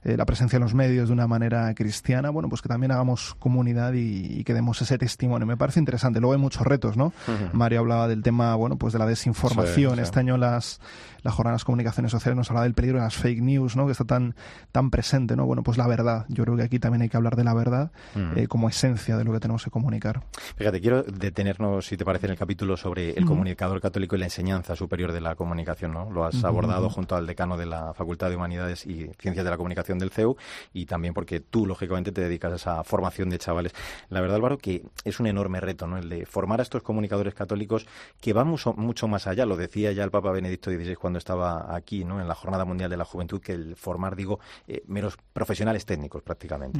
eh, 0.03 0.17
la 0.17 0.25
presencia 0.25 0.57
en 0.57 0.63
los 0.63 0.73
medios 0.73 1.09
de 1.09 1.13
una 1.13 1.27
manera 1.27 1.73
cristiana, 1.73 2.29
bueno, 2.29 2.49
pues 2.49 2.61
que 2.61 2.69
también 2.69 2.91
hagamos 2.91 3.35
comunidad 3.35 3.93
y, 3.93 4.43
que 4.43 4.53
demos 4.53 4.81
ese 4.81 4.97
testimonio. 4.97 5.45
Me 5.45 5.57
parece 5.57 5.79
interesante. 5.79 6.19
Luego 6.19 6.33
hay 6.33 6.39
muchos 6.39 6.65
retos, 6.65 6.97
¿no? 6.97 7.13
Mario 7.53 7.79
hablaba 7.79 8.07
del 8.07 8.23
tema, 8.23 8.55
bueno, 8.55 8.77
pues 8.77 8.93
de 8.93 8.99
la 8.99 9.05
desinformación. 9.05 9.99
Este 9.99 10.19
año 10.19 10.37
las, 10.37 10.81
las 11.21 11.33
jornadas 11.33 11.61
de 11.61 11.65
comunicaciones 11.65 12.11
sociales 12.11 12.35
nos 12.37 12.49
hablaba 12.49 12.65
del 12.65 12.73
peligro 12.73 12.99
de 12.99 13.05
las 13.05 13.15
fake 13.15 13.41
news, 13.41 13.75
¿no? 13.75 13.85
Que 13.85 13.93
está 13.93 14.05
tan, 14.05 14.35
tan 14.71 14.89
presente, 14.89 15.35
¿no? 15.35 15.45
Bueno, 15.45 15.63
pues 15.63 15.77
la 15.77 15.87
verdad. 15.87 16.22
Yo 16.29 16.43
creo 16.43 16.57
que 16.57 16.63
aquí 16.63 16.79
también 16.79 17.01
hay 17.03 17.09
que 17.09 17.17
hablar 17.17 17.35
de 17.35 17.43
la 17.43 17.53
verdad 17.53 17.91
eh, 18.35 18.47
como 18.47 18.69
esencia 18.69 19.17
de 19.17 19.23
lo 19.23 19.33
que 19.33 19.39
tenemos 19.39 19.63
que 19.63 19.71
comunicar. 19.71 20.23
Fíjate, 20.55 20.81
quiero 20.81 21.03
detenernos, 21.03 21.85
si 21.85 21.97
te 21.97 22.05
parece, 22.05 22.27
en 22.27 22.31
el 22.31 22.37
capítulo 22.37 22.77
sobre 22.77 23.11
el 23.11 23.25
comunicador 23.25 23.81
católico 23.81 24.15
y 24.15 24.19
la 24.19 24.25
enseñanza 24.25 24.75
superior 24.75 25.11
de 25.11 25.21
la 25.21 25.35
comunicación, 25.35 25.93
¿no? 25.93 26.09
Lo 26.11 26.25
has 26.25 26.43
abordado 26.43 26.89
junto 26.89 27.15
al 27.15 27.27
decano 27.27 27.57
de 27.57 27.65
la 27.65 27.93
Facultad 27.93 28.29
de 28.29 28.35
Humanidades 28.35 28.85
y 28.85 29.09
Ciencias 29.19 29.43
de 29.43 29.51
la 29.51 29.57
Comunicación 29.57 29.99
del 29.99 30.11
CEU 30.11 30.35
y 30.73 30.85
también 30.85 31.13
porque 31.13 31.39
tú, 31.39 31.65
lógicamente, 31.65 32.11
te 32.11 32.21
dedicas 32.21 32.53
a 32.53 32.55
esa 32.55 32.83
formación 32.83 33.29
de 33.29 33.37
chavales. 33.37 33.73
La 34.09 34.21
verdad, 34.21 34.35
Álvaro, 34.35 34.57
que 34.57 34.83
es 35.03 35.19
un 35.19 35.27
enorme 35.27 35.59
reto, 35.59 35.87
¿no? 35.87 35.97
El 35.97 36.09
de 36.09 36.25
formar 36.25 36.59
a 36.59 36.63
estos 36.63 36.83
comunicadores 36.83 37.33
católicos 37.33 37.87
que 38.21 38.33
van 38.33 38.47
mucho, 38.47 38.73
mucho 38.73 39.07
más 39.07 39.27
allá. 39.27 39.45
Lo 39.45 39.57
decía 39.57 39.91
ya 39.91 40.03
el 40.03 40.11
Papa 40.11 40.31
Benedicto 40.31 40.71
XVI 40.71 40.95
cuando 40.95 41.19
estaba 41.19 41.75
aquí, 41.75 42.05
¿no? 42.05 42.21
En 42.21 42.27
la 42.27 42.35
Jornada 42.35 42.65
Mundial 42.65 42.89
de 42.89 42.97
la 42.97 43.05
Juventud, 43.05 43.41
que 43.41 43.53
el 43.53 43.75
formar, 43.75 44.15
digo, 44.15 44.39
eh, 44.67 44.83
menos 44.87 45.17
profesionales 45.33 45.85
técnicos 45.85 46.12
prácticamente. 46.21 46.79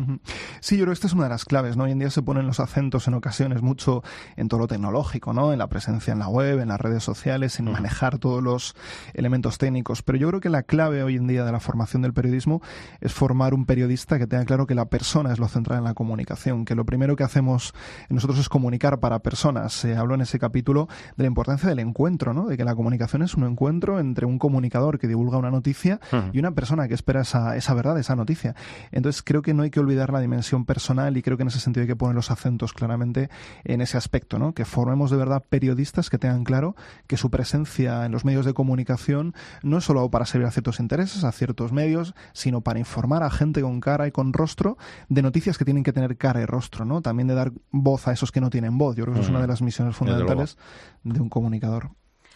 Sí, 0.60 0.78
yo 0.78 0.84
creo 0.84 0.92
que 0.92 0.94
esta 0.94 1.08
es 1.08 1.14
una 1.14 1.24
de 1.24 1.30
las 1.30 1.46
claves, 1.46 1.78
¿no? 1.78 1.86
Hoy 1.86 1.92
en 1.92 2.00
día 2.00 2.10
se 2.10 2.22
ponen 2.22 2.46
los 2.46 2.60
acentos 2.60 3.08
en 3.08 3.16
ocasiones 3.16 3.62
mucho 3.62 4.04
en 4.36 4.48
todo 4.48 4.60
lo 4.60 4.68
tecnológico, 4.68 5.34
¿no? 5.34 5.52
En 5.54 5.60
la 5.60 5.68
presencia 5.68 6.14
en 6.14 6.20
la 6.20 6.28
web, 6.28 6.60
en 6.60 6.70
las 6.70 6.80
redes 6.80 7.04
sociales, 7.04 7.60
en 7.60 7.72
manejar 7.72 8.20
todos 8.20 8.44
los 8.44 8.76
elementos 9.14 9.58
técnicos. 9.58 10.04
Pero 10.04 10.18
yo 10.18 10.28
creo 10.28 10.40
que 10.40 10.50
la 10.50 10.64
clave 10.64 11.04
hoy 11.04 11.16
en 11.16 11.28
día 11.28 11.46
de 11.46 11.52
la 11.52 11.60
formación 11.60 12.02
del 12.02 12.14
periodismo 12.14 12.62
es 13.02 13.14
formar 13.14 13.54
un 13.54 13.66
periodista 13.66 14.20
que 14.20 14.28
tenga 14.28 14.46
claro 14.46 14.68
que 14.68 14.76
la 14.76 14.86
persona 14.86 15.32
es 15.32 15.40
lo 15.40 15.48
central 15.48 15.80
en 15.80 15.86
la 15.86 15.94
comunicación, 15.94 16.66
que 16.66 16.76
lo 16.76 16.86
primero 16.86 17.16
que 17.16 17.24
hacemos 17.24 17.74
nosotros 18.10 18.40
es 18.40 18.50
comunicar 18.50 19.00
para 19.00 19.20
personas. 19.20 19.74
Se 19.74 19.96
habló 19.96 20.16
en 20.16 20.22
ese 20.22 20.40
capítulo 20.40 20.88
de 21.18 21.24
la 21.24 21.28
importancia 21.28 21.70
del 21.70 21.80
encuentro, 21.80 22.34
¿no? 22.34 22.48
De 22.48 22.58
que 22.58 22.64
la 22.64 22.76
comunicación 22.76 23.24
es 23.24 23.34
un 23.36 23.46
encuentro 23.46 24.00
entre 24.00 24.26
un 24.26 24.38
comunicador 24.38 25.00
que 25.00 25.08
divulga 25.08 25.38
una 25.38 25.52
noticia 25.52 26.00
y 26.32 26.40
una 26.40 26.52
persona 26.52 26.88
que 26.88 26.94
espera 26.94 27.22
esa, 27.22 27.56
esa 27.56 27.74
verdad, 27.74 27.98
esa 27.98 28.16
noticia. 28.16 28.56
Entonces 28.92 29.23
creo 29.24 29.42
que 29.42 29.54
no 29.54 29.64
hay 29.64 29.70
que 29.70 29.80
olvidar 29.80 30.12
la 30.12 30.20
dimensión 30.20 30.66
personal 30.66 31.18
y 31.18 31.22
creo 31.22 31.38
que 31.38 31.44
en 31.44 31.50
ese 31.50 31.60
sentido 31.60 31.84
hay 31.84 31.88
que 31.88 31.96
poner 31.96 32.16
los 32.16 32.32
acentos 32.32 32.74
claramente 32.74 33.30
en 33.64 33.82
ese 33.82 33.98
aspecto, 33.98 34.40
¿no? 34.40 34.54
Que 34.54 34.66
formemos 34.66 35.12
de 35.12 35.18
verdad 35.18 35.44
periodistas 35.48 36.10
que 36.10 36.18
tengan 36.18 36.44
claro 36.44 36.76
que 37.08 37.18
su 37.18 37.30
presencia 37.30 38.06
en 38.06 38.12
los 38.12 38.26
medios 38.26 38.46
de 38.46 38.54
comunicación 38.54 39.34
no 39.62 39.78
es 39.78 39.84
solo 39.84 40.10
para 40.10 40.26
servir 40.26 40.48
a 40.48 40.52
ciertos 40.52 40.80
intereses, 40.80 41.24
a 41.24 41.32
ciertos 41.32 41.72
medios, 41.72 42.16
sino 42.34 42.62
para 42.62 42.80
informar 42.80 43.24
a 43.24 43.30
gente 43.30 43.62
con 43.62 43.80
cara 43.80 44.08
y 44.08 44.12
con 44.12 44.34
rostro 44.34 44.78
de 45.10 45.22
noticias 45.22 45.58
que 45.58 45.66
tienen 45.66 45.84
que 45.84 45.94
tener 45.94 46.18
cara 46.18 46.42
y 46.42 46.46
rostro, 46.46 46.86
¿no? 46.86 47.02
También 47.02 47.28
de 47.28 47.36
dar 47.36 47.52
voz 47.72 48.08
a 48.08 48.12
esos 48.12 48.32
que 48.32 48.42
no 48.42 48.50
tienen 48.50 48.78
voz. 48.78 48.96
Yo 48.96 49.04
creo 49.04 49.14
que 49.14 49.20
eso 49.22 49.28
es 49.28 49.32
una 49.32 49.42
de 49.42 49.48
las 49.48 49.62
misiones 49.62 49.96
fundamentales 49.96 50.58
de 51.04 51.20
un 51.20 51.30
comunicador. 51.30 51.92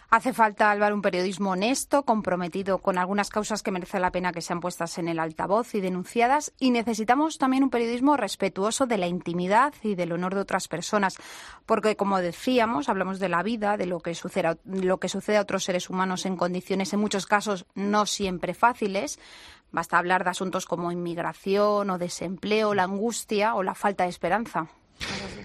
Hace 0.10 0.32
falta, 0.32 0.72
Álvaro, 0.72 0.96
un 0.96 1.02
periodismo 1.02 1.52
honesto, 1.52 2.04
comprometido 2.04 2.78
con 2.78 2.98
algunas 2.98 3.30
causas 3.30 3.62
que 3.62 3.72
merece 3.72 4.00
la 4.00 4.12
pena 4.12 4.32
que 4.32 4.42
sean 4.42 4.62
puestas 4.62 4.98
en 5.00 5.10
el 5.10 5.20
altavoz 5.20 5.76
y 5.76 5.82
denunciadas. 5.82 6.54
Y 6.60 6.72
necesitamos 6.72 7.38
también 7.38 7.64
un 7.64 7.70
periodismo 7.70 8.16
respetuoso 8.16 8.86
de 8.86 8.98
la 8.98 9.08
intimidad 9.08 9.74
y 9.84 9.96
del 9.96 10.14
honor 10.14 10.34
de 10.34 10.42
otras 10.42 10.70
personas. 10.70 11.18
Porque, 11.66 11.98
como 11.98 12.20
decíamos, 12.20 12.88
hablamos 12.88 13.20
de 13.20 13.28
la 13.28 13.44
vida, 13.44 13.76
de 13.76 13.86
lo 13.86 14.00
que 14.00 14.16
sucede, 14.16 14.58
lo 14.64 14.98
que 14.98 15.10
sucede 15.10 15.38
a 15.38 15.42
otros 15.42 15.66
seres 15.66 15.90
humanos 15.90 16.26
en 16.26 16.38
condiciones, 16.38 16.94
en 16.94 17.02
muchos 17.02 17.26
casos, 17.26 17.66
no 17.76 18.06
siempre 18.06 18.54
fáciles. 18.54 19.20
Basta 19.74 19.98
hablar 19.98 20.24
de 20.24 20.30
asuntos 20.30 20.66
como 20.66 20.94
inmigración 20.94 21.90
o 21.90 21.98
desempleo, 21.98 22.74
la 22.74 22.84
angustia 22.84 23.56
o 23.56 23.62
la 23.64 23.76
falta 23.76 24.06
de 24.06 24.12
esperanza. 24.12 24.70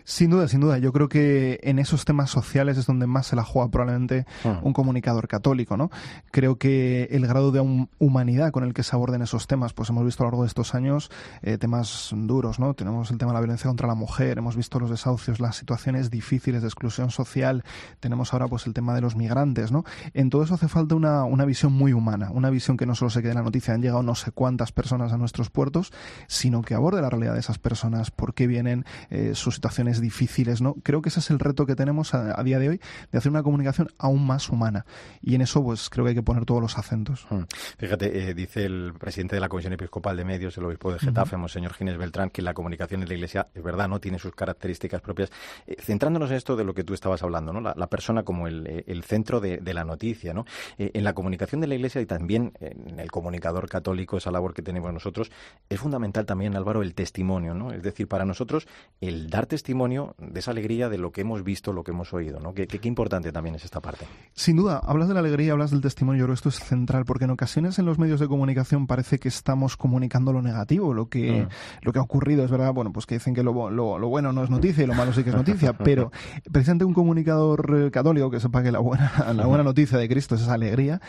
Sin 0.05 0.31
duda, 0.31 0.49
sin 0.49 0.61
duda. 0.61 0.79
Yo 0.79 0.93
creo 0.93 1.09
que 1.09 1.61
en 1.63 1.79
esos 1.79 2.05
temas 2.05 2.31
sociales 2.31 2.79
es 2.79 2.87
donde 2.87 3.07
más 3.07 3.27
se 3.27 3.37
la 3.37 3.45
juega 3.45 3.71
probablemente 3.71 4.27
ah. 4.45 4.61
un 4.63 4.73
comunicador 4.73 5.29
católico, 5.29 5.77
¿no? 5.77 5.91
Creo 6.31 6.57
que 6.57 7.09
el 7.11 7.27
grado 7.27 7.53
de 7.53 7.61
humanidad 7.99 8.51
con 8.53 8.65
el 8.65 8.75
que 8.75 8.83
se 8.83 8.95
aborden 8.97 9.23
esos 9.23 9.47
temas, 9.47 9.73
pues 9.73 9.91
hemos 9.91 10.05
visto 10.05 10.23
a 10.23 10.27
lo 10.27 10.31
largo 10.31 10.43
de 10.43 10.49
estos 10.49 10.75
años 10.75 11.11
eh, 11.43 11.59
temas 11.59 12.11
duros, 12.13 12.59
¿no? 12.59 12.75
Tenemos 12.75 13.11
el 13.11 13.19
tema 13.19 13.33
de 13.33 13.35
la 13.35 13.41
violencia 13.41 13.69
contra 13.69 13.87
la 13.87 13.95
mujer, 13.95 14.39
hemos 14.39 14.57
visto 14.57 14.79
los 14.79 14.91
desahucios, 14.91 15.41
las 15.41 15.57
situaciones 15.57 16.11
difíciles 16.11 16.63
de 16.63 16.69
exclusión 16.69 17.11
social, 17.11 17.65
tenemos 18.01 18.33
ahora 18.33 18.49
pues 18.49 18.67
el 18.67 18.75
tema 18.75 18.95
de 18.95 19.01
los 19.01 19.17
migrantes, 19.17 19.73
¿no? 19.73 19.85
En 20.15 20.31
todo 20.31 20.43
eso 20.43 20.55
hace 20.55 20.69
falta 20.69 20.95
una, 20.95 21.25
una 21.25 21.45
visión 21.45 21.73
muy 21.73 21.93
humana, 21.93 22.31
una 22.31 22.51
visión 22.51 22.77
que 22.77 22.87
no 22.87 22.95
solo 22.95 23.11
se 23.11 23.21
quede 23.21 23.33
en 23.33 23.39
la 23.39 23.43
noticia, 23.43 23.75
han 23.75 23.83
llegado 23.83 24.03
no 24.03 24.15
sé 24.15 24.33
cuántas 24.33 24.73
personas 24.73 25.13
a 25.13 25.19
nuestros 25.19 25.51
puertos, 25.51 25.93
sino 26.27 26.63
que 26.63 26.75
aborde 26.75 27.03
la 27.03 27.11
realidad 27.11 27.35
de 27.35 27.41
esas 27.41 27.59
personas, 27.59 28.11
por 28.11 28.35
qué 28.35 28.47
vienen, 28.47 28.85
eh, 29.11 29.33
sus 29.35 29.57
situaciones 29.57 29.82
situaciones 29.83 30.01
difíciles, 30.01 30.61
¿no? 30.61 30.75
Creo 30.83 31.03
que 31.03 31.09
ese 31.09 31.21
es 31.21 31.31
el 31.31 31.39
reto 31.39 31.67
que 31.67 31.75
tenemos 31.75 32.15
a, 32.15 32.43
día 32.43 32.59
de 32.59 32.69
hoy, 32.69 32.81
de 33.11 33.19
hacer 33.19 33.31
una 33.31 33.43
comunicación 33.43 33.89
aún 33.99 34.27
más 34.27 34.49
humana. 34.49 34.85
Y 35.21 35.35
en 35.35 35.43
eso, 35.43 35.63
pues 35.63 35.91
creo 35.91 36.05
que 36.05 36.11
hay 36.11 36.15
que 36.15 36.23
poner 36.23 36.45
todos 36.45 36.61
los 36.61 36.79
acentos. 36.79 37.27
Hmm. 37.31 37.43
Fíjate, 37.79 38.31
eh, 38.31 38.35
dice 38.35 38.65
el 38.65 38.95
presidente 38.99 39.37
de 39.37 39.41
la 39.41 39.49
Comisión 39.49 39.73
Episcopal 39.73 40.17
de 40.17 40.25
Medios, 40.25 40.57
el 40.59 40.65
obispo 40.65 40.93
de 40.93 40.99
Getafe, 40.99 41.37
señor 41.49 41.75
Ginés 41.75 41.99
Beltrán, 41.99 42.31
que 42.31 42.43
la 42.43 42.55
comunicación 42.55 43.03
en 43.03 43.09
la 43.09 43.15
Iglesia, 43.15 43.49
es 43.55 43.63
verdad, 43.63 43.89
no 43.89 44.01
tiene 44.01 44.19
sus 44.19 44.35
características 44.35 45.01
propias. 45.01 45.31
Eh, 45.67 45.77
centrándonos 45.81 46.31
en 46.31 46.37
esto 46.37 46.57
de 46.57 46.65
lo 46.65 46.75
que 46.75 46.85
tú 46.85 46.95
estabas 46.95 47.23
hablando, 47.23 47.53
¿no? 47.53 47.61
La, 47.61 47.87
persona 47.89 48.23
como 48.23 48.47
el, 48.47 48.67
eh, 48.67 49.03
centro 49.05 49.41
de, 49.41 49.61
la 49.73 49.85
noticia, 49.85 50.33
¿no? 50.33 50.45
en 50.79 51.05
la 51.05 51.15
comunicación 51.15 51.61
de 51.61 51.67
la 51.67 51.75
Iglesia 51.75 52.01
y 52.01 52.07
también 52.07 52.53
en 52.61 53.01
el 53.01 53.11
comunicador 53.11 53.69
católico, 53.69 54.17
esa 54.17 54.31
labor 54.31 54.55
que 54.55 54.63
tenemos 54.63 54.93
nosotros, 54.93 55.31
es 55.69 55.81
fundamental 55.81 56.25
también, 56.27 56.57
Álvaro, 56.57 56.83
el 56.83 56.95
testimonio, 56.95 57.55
¿no? 57.55 57.73
Es 57.73 57.83
decir, 57.83 58.09
para 58.09 58.25
nosotros, 58.25 58.67
el 59.01 59.31
dar 59.31 59.47
testimonio 59.47 59.72
de 60.19 60.41
esa 60.41 60.51
alegría 60.51 60.89
de 60.89 60.99
lo 60.99 61.13
que 61.13 61.23
hemos 61.23 61.43
visto, 61.45 61.73
lo 61.73 61.85
que 61.85 61.91
hemos 61.91 62.13
oído, 62.13 62.41
¿no? 62.41 62.55
Qué, 62.55 62.69
importante 62.85 63.33
también 63.33 63.55
es 63.55 63.65
esta 63.65 63.81
parte. 63.81 64.07
Sin 64.35 64.57
duda, 64.57 64.81
hablas 64.85 65.09
de 65.09 65.15
la 65.15 65.21
alegría, 65.21 65.53
hablas 65.53 65.71
del 65.71 65.81
testimonio, 65.81 66.21
yo 66.21 66.27
creo 66.27 66.35
que 66.35 66.39
esto 66.39 66.49
es 66.49 66.61
central, 66.61 67.05
porque 67.05 67.25
en 67.25 67.31
ocasiones 67.31 67.79
en 67.79 67.87
los 67.87 67.99
medios 67.99 68.21
de 68.21 68.29
comunicación 68.29 68.87
parece 68.87 69.19
que 69.19 69.29
estamos 69.29 69.77
comunicando 69.77 70.33
lo 70.33 70.43
negativo, 70.43 70.95
lo 70.95 71.09
que, 71.09 71.43
mm. 71.43 71.85
lo 71.85 71.93
que 71.93 71.99
ha 71.99 72.03
ocurrido, 72.03 72.45
es 72.45 72.51
verdad, 72.51 72.73
bueno, 72.73 72.93
pues 72.93 73.07
que 73.07 73.15
dicen 73.15 73.35
que 73.35 73.43
lo, 73.43 73.71
lo, 73.71 74.09
bueno 74.09 74.33
no 74.33 74.45
es 74.45 74.51
noticia 74.51 74.85
y 74.85 74.87
lo 74.87 74.95
malo 74.95 75.13
sí 75.13 75.25
que 75.25 75.31
es 75.31 75.37
noticia, 75.37 75.73
pero 75.77 76.11
precisamente 76.51 76.85
un 76.85 76.95
comunicador 76.95 77.91
católico 77.91 78.31
que 78.31 78.41
sepa 78.41 78.63
que 78.63 78.73
la 78.73 78.81
buena, 78.81 79.13
la 79.35 79.47
buena 79.47 79.65
noticia 79.65 79.99
de 79.99 80.09
Cristo 80.09 80.35
es 80.35 80.43
esa 80.43 80.55
alegría, 80.55 81.01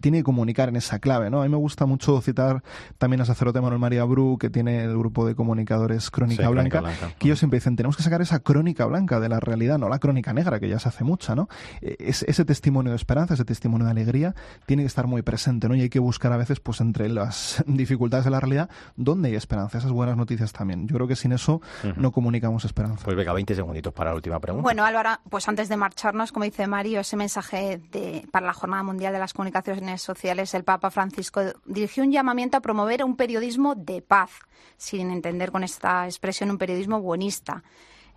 tiene 0.00 0.18
que 0.18 0.24
comunicar 0.24 0.68
en 0.68 0.76
esa 0.76 0.98
clave, 0.98 1.30
¿no? 1.30 1.40
A 1.40 1.44
mí 1.44 1.48
me 1.48 1.56
gusta 1.56 1.86
mucho 1.86 2.20
citar 2.20 2.62
también 2.98 3.20
a 3.20 3.24
sacerdote 3.24 3.60
Manuel 3.60 3.80
María 3.80 4.04
Bru, 4.04 4.38
que 4.38 4.50
tiene 4.50 4.84
el 4.84 4.96
grupo 4.96 5.26
de 5.26 5.34
comunicadores 5.34 6.10
Crónica, 6.10 6.48
Blanca, 6.48 6.82
que 7.18 7.28
ellos 7.28 7.38
siempre 7.38 7.58
dicen, 7.58 7.76
tenemos 7.76 7.96
que 7.96 8.02
sacar 8.02 8.20
esa 8.20 8.40
crónica 8.40 8.86
blanca 8.86 9.20
de 9.20 9.28
la 9.28 9.40
realidad, 9.40 9.78
no 9.78 9.88
la 9.88 9.98
crónica 9.98 10.32
negra, 10.32 10.60
que 10.60 10.68
ya 10.68 10.78
se 10.78 10.88
hace 10.88 11.04
mucha, 11.04 11.34
¿no? 11.34 11.48
E, 11.80 11.96
ese 12.00 12.44
testimonio 12.44 12.90
de 12.90 12.96
esperanza, 12.96 13.34
ese 13.34 13.44
testimonio 13.44 13.86
de 13.86 13.92
alegría, 13.92 14.34
tiene 14.66 14.82
que 14.82 14.88
estar 14.88 15.06
muy 15.06 15.22
presente, 15.22 15.68
¿no? 15.68 15.74
Y 15.74 15.82
hay 15.82 15.88
que 15.90 16.00
buscar 16.00 16.32
a 16.32 16.36
veces, 16.36 16.60
pues 16.60 16.80
entre 16.80 17.08
las 17.08 17.62
dificultades 17.66 18.24
de 18.24 18.30
la 18.30 18.40
realidad, 18.40 18.70
dónde 18.96 19.28
hay 19.28 19.36
esperanza, 19.36 19.78
esas 19.78 19.92
buenas 19.92 20.16
noticias 20.16 20.52
también. 20.52 20.86
Yo 20.86 20.94
creo 20.96 21.08
que 21.08 21.16
sin 21.16 21.32
eso 21.32 21.60
no 21.96 22.12
comunicamos 22.12 22.64
esperanza. 22.64 23.04
Pues 23.04 23.16
venga, 23.16 23.32
20 23.32 23.54
segunditos 23.54 23.92
para 23.92 24.10
la 24.10 24.16
última 24.16 24.40
pregunta. 24.40 24.62
Bueno, 24.62 24.84
Álvaro, 24.84 25.10
pues 25.28 25.48
antes 25.48 25.68
de 25.68 25.76
marcharnos, 25.76 26.32
como 26.32 26.44
dice 26.44 26.66
Mario, 26.66 27.00
ese 27.00 27.16
mensaje 27.16 27.80
de, 27.90 28.26
para 28.30 28.46
la 28.46 28.52
Jornada 28.52 28.82
Mundial 28.82 29.12
de 29.12 29.18
las 29.18 29.32
Comunicaciones 29.32 29.82
sociales, 30.02 30.54
el 30.54 30.64
Papa 30.64 30.90
Francisco 30.90 31.40
dirigió 31.64 32.02
un 32.02 32.12
llamamiento 32.12 32.56
a 32.56 32.60
promover 32.60 33.04
un 33.04 33.16
periodismo 33.16 33.74
de 33.74 34.02
paz, 34.02 34.30
sin 34.76 35.10
entender 35.10 35.50
con 35.52 35.64
esta 35.64 36.06
expresión 36.06 36.50
un 36.50 36.58
periodismo 36.58 37.00
buenista 37.00 37.62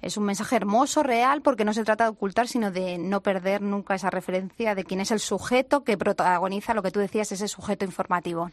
es 0.02 0.18
un 0.18 0.26
mensaje 0.26 0.56
hermoso, 0.56 1.04
real, 1.04 1.42
porque 1.42 1.66
no 1.66 1.74
se 1.74 1.84
trata 1.84 2.06
de 2.06 2.12
ocultar, 2.12 2.48
sino 2.48 2.72
de 2.72 2.98
no 2.98 3.22
perder 3.22 3.62
nunca 3.62 3.96
esa 3.96 4.10
referencia 4.10 4.76
de 4.76 4.84
quién 4.84 5.02
es 5.02 5.12
el 5.12 5.20
sujeto 5.20 5.84
que 5.84 5.98
protagoniza 5.98 6.74
lo 6.74 6.84
que 6.84 6.92
tú 6.92 7.00
decías, 7.00 7.32
ese 7.32 7.48
sujeto 7.48 7.86
informativo. 7.86 8.52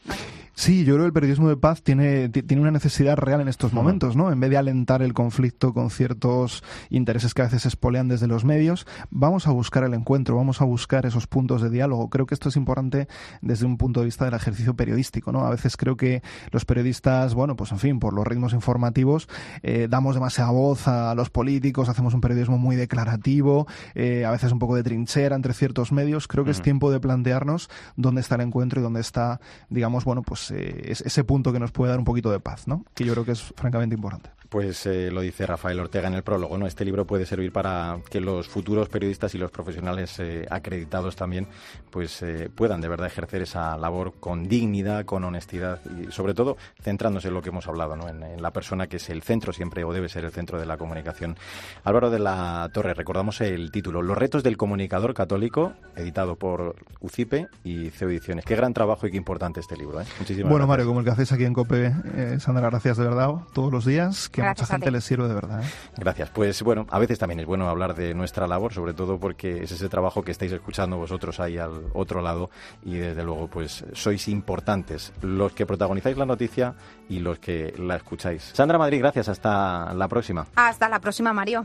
Sí, 0.55 0.85
yo 0.85 0.95
creo 0.95 1.05
que 1.05 1.09
el 1.09 1.13
periodismo 1.13 1.49
de 1.49 1.57
paz 1.57 1.83
tiene, 1.83 2.29
tiene 2.29 2.63
una 2.63 2.71
necesidad 2.71 3.17
real 3.17 3.41
en 3.41 3.49
estos 3.49 3.73
momentos, 3.73 4.15
¿no? 4.17 4.31
En 4.31 4.39
vez 4.39 4.51
de 4.51 4.57
alentar 4.57 5.03
el 5.03 5.13
conflicto 5.13 5.75
con 5.75 5.91
ciertos 5.91 6.63
intereses 6.91 7.35
que 7.35 7.43
a 7.43 7.47
veces 7.47 7.63
se 7.63 7.69
espolean 7.69 8.09
desde 8.09 8.29
los 8.29 8.45
medios, 8.45 8.87
vamos 9.11 9.47
a 9.49 9.51
buscar 9.51 9.85
el 9.85 9.95
encuentro, 9.95 10.37
vamos 10.37 10.61
a 10.61 10.65
buscar 10.65 11.07
esos 11.07 11.27
puntos 11.27 11.61
de 11.61 11.71
diálogo. 11.71 12.09
Creo 12.09 12.27
que 12.27 12.35
esto 12.35 12.49
es 12.49 12.57
importante 12.57 13.09
desde 13.43 13.67
un 13.67 13.77
punto 13.77 14.01
de 14.01 14.07
vista 14.07 14.25
del 14.25 14.35
ejercicio 14.35 14.75
periodístico, 14.75 15.33
¿no? 15.33 15.45
A 15.45 15.51
veces 15.51 15.77
creo 15.77 15.97
que 15.97 16.23
los 16.53 16.65
periodistas, 16.65 17.35
bueno, 17.35 17.57
pues 17.57 17.73
en 17.73 17.79
fin, 17.79 17.99
por 17.99 18.15
los 18.15 18.27
ritmos 18.27 18.53
informativos, 18.53 19.29
eh, 19.63 19.89
damos 19.91 20.15
demasiada 20.15 20.53
voz 20.53 20.87
a 20.87 21.15
los 21.15 21.31
políticos, 21.35 21.91
hacemos 21.91 22.15
un 22.15 22.23
periodismo 22.23 22.57
muy 22.57 22.77
declarativo, 22.77 23.67
eh, 23.95 24.25
a 24.25 24.31
veces 24.31 24.53
un 24.53 24.61
poco 24.61 24.77
de 24.77 24.85
trinchera 24.85 25.35
entre 25.35 25.53
ciertos 25.53 25.93
medios. 25.93 26.29
Creo 26.29 26.45
que 26.45 26.53
es 26.53 26.63
tiempo 26.63 26.91
de 26.93 27.01
plantearnos 27.01 27.69
dónde 27.97 28.21
está 28.21 28.37
el 28.37 28.43
encuentro 28.43 28.81
y 28.81 28.83
dónde 28.85 29.01
está, 29.01 29.41
digamos, 29.69 30.05
bueno, 30.05 30.23
pues 30.23 30.53
eh, 30.53 30.93
ese 30.93 31.25
punto 31.25 31.53
que 31.53 31.59
nos 31.59 31.73
puede 31.73 31.91
dar 31.91 31.99
un 31.99 32.05
poquito 32.05 32.31
de 32.31 32.39
paz, 32.39 32.69
¿no? 32.69 32.85
Que 32.95 33.05
yo 33.05 33.13
creo 33.13 33.25
que 33.25 33.33
es 33.33 33.43
francamente 33.57 33.97
importante. 33.97 34.31
Pues 34.55 34.87
eh, 34.87 35.11
lo 35.11 35.21
dice 35.21 35.47
Rafael 35.47 35.81
Ortega 35.81 36.07
en 36.07 36.15
el 36.15 36.23
prólogo, 36.23 36.57
¿no? 36.57 36.69
Este 36.69 36.85
libro 36.85 37.05
puede 37.05 37.27
servir 37.27 37.51
para 37.51 37.99
que 38.09 38.21
los 38.21 38.47
futuros 38.47 38.89
periodistas 38.89 39.35
y 39.35 39.39
los 39.39 39.51
profesionales 39.51 40.23
acreditados 40.49 41.17
también, 41.17 41.49
pues 41.91 42.25
puedan 42.55 42.81
de 42.81 42.87
verdad 42.87 43.09
ejercer 43.09 43.43
esa 43.43 43.77
labor 43.77 44.15
con 44.21 44.47
dignidad, 44.47 45.07
con 45.07 45.25
honestidad 45.25 45.81
y 45.99 46.13
sobre 46.13 46.35
todo 46.35 46.57
centrándose 46.81 47.27
en 47.27 47.35
lo 47.35 47.43
que 47.43 47.49
hemos 47.49 47.67
hablado, 47.67 47.97
¿no? 47.97 48.09
en 48.09 48.41
la 48.41 48.53
persona 48.53 48.87
que 48.87 48.99
es 48.99 49.11
el 49.11 49.23
centro 49.23 49.53
siempre 49.53 49.83
o 49.83 49.93
debe 49.93 50.09
ser 50.09 50.25
el 50.25 50.31
centro 50.31 50.61
de 50.61 50.67
la 50.67 50.77
comunicación 50.77 51.37
Álvaro 51.83 52.11
de 52.11 52.21
la 52.21 52.71
Torre, 52.73 52.95
recordamos 52.95 53.41
el 53.41 53.73
título, 53.73 54.03
Los 54.03 54.17
retos 54.17 54.45
del 54.45 54.57
comunicador 54.57 55.15
católico, 55.15 55.73
editado 55.97 56.37
por 56.37 56.77
UCIPE 57.01 57.49
y 57.65 57.91
CEO 57.91 58.11
Ediciones. 58.11 58.45
Qué 58.45 58.55
gran 58.55 58.73
trabajo 58.73 59.07
y 59.07 59.11
qué 59.11 59.17
importante 59.17 59.61
este 59.61 59.77
libro. 59.77 60.01
¿eh? 60.01 60.05
Muchísimas 60.19 60.51
bueno, 60.51 60.67
Mario, 60.67 60.87
como 60.87 61.01
el 61.01 61.05
que 61.05 61.11
hacéis 61.11 61.33
aquí 61.33 61.45
en 61.45 61.55
COPE, 61.55 61.93
eh, 62.17 62.37
Sandra, 62.39 62.71
gracias 62.71 62.97
de 62.97 63.05
verdad 63.05 63.35
todos 63.53 63.73
los 63.73 63.85
días, 63.85 64.29
que 64.29 64.44
a 64.47 64.51
mucha 64.51 64.67
gente 64.67 64.91
les 64.91 65.05
sirve 65.05 65.29
de 65.29 65.35
verdad. 65.35 65.63
¿eh? 65.63 65.67
Gracias. 65.97 66.31
Pues 66.31 66.63
bueno, 66.63 66.87
a 66.91 66.99
veces 66.99 67.19
también 67.19 67.41
es 67.41 67.47
bueno 67.47 67.69
hablar 67.69 67.95
de 67.95 68.15
nuestra 68.15 68.47
labor, 68.47 68.73
sobre 68.73 68.95
todo 68.95 69.19
porque 69.19 69.63
es 69.65 69.73
ese 69.73 69.89
trabajo 69.89 70.23
que 70.23 70.33
estáis 70.33 70.53
escuchando 70.53 70.97
vosotros 70.97 71.41
ahí 71.41 71.59
al 71.59 71.85
otro 71.93 72.23
lado 72.23 72.51
y 72.83 72.95
desde 72.95 73.23
luego 73.23 73.49
pues 73.49 73.85
sois 73.93 74.29
importantes 74.29 75.13
los 75.23 75.53
que 75.53 75.67
protagonizáis 75.67 76.17
la 76.17 76.27
noticia 76.27 76.75
y 77.09 77.21
los 77.21 77.39
que 77.39 77.75
la 77.79 77.97
escucháis. 77.97 78.51
Sandra 78.53 78.79
Madrid, 78.79 79.01
gracias. 79.01 79.29
Hasta 79.29 79.95
la 79.95 80.09
próxima. 80.09 80.47
Hasta 80.55 80.89
la 80.89 81.01
próxima, 81.01 81.33
Mario. 81.33 81.65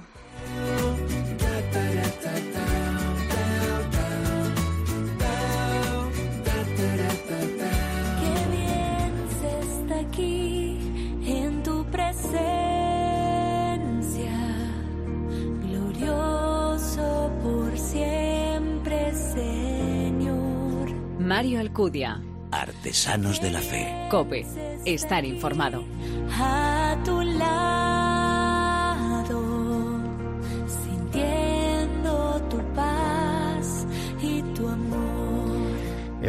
Mario 21.30 21.60
Alcudia. 21.60 22.24
Artesanos 22.52 23.39
de 23.39 23.52
la 23.52 23.60
Fe. 23.60 24.08
Cope. 24.10 24.48
Estar 24.84 25.24
informado. 25.26 25.84
A 26.32 26.98
tu 27.06 27.22
lado, 27.22 28.09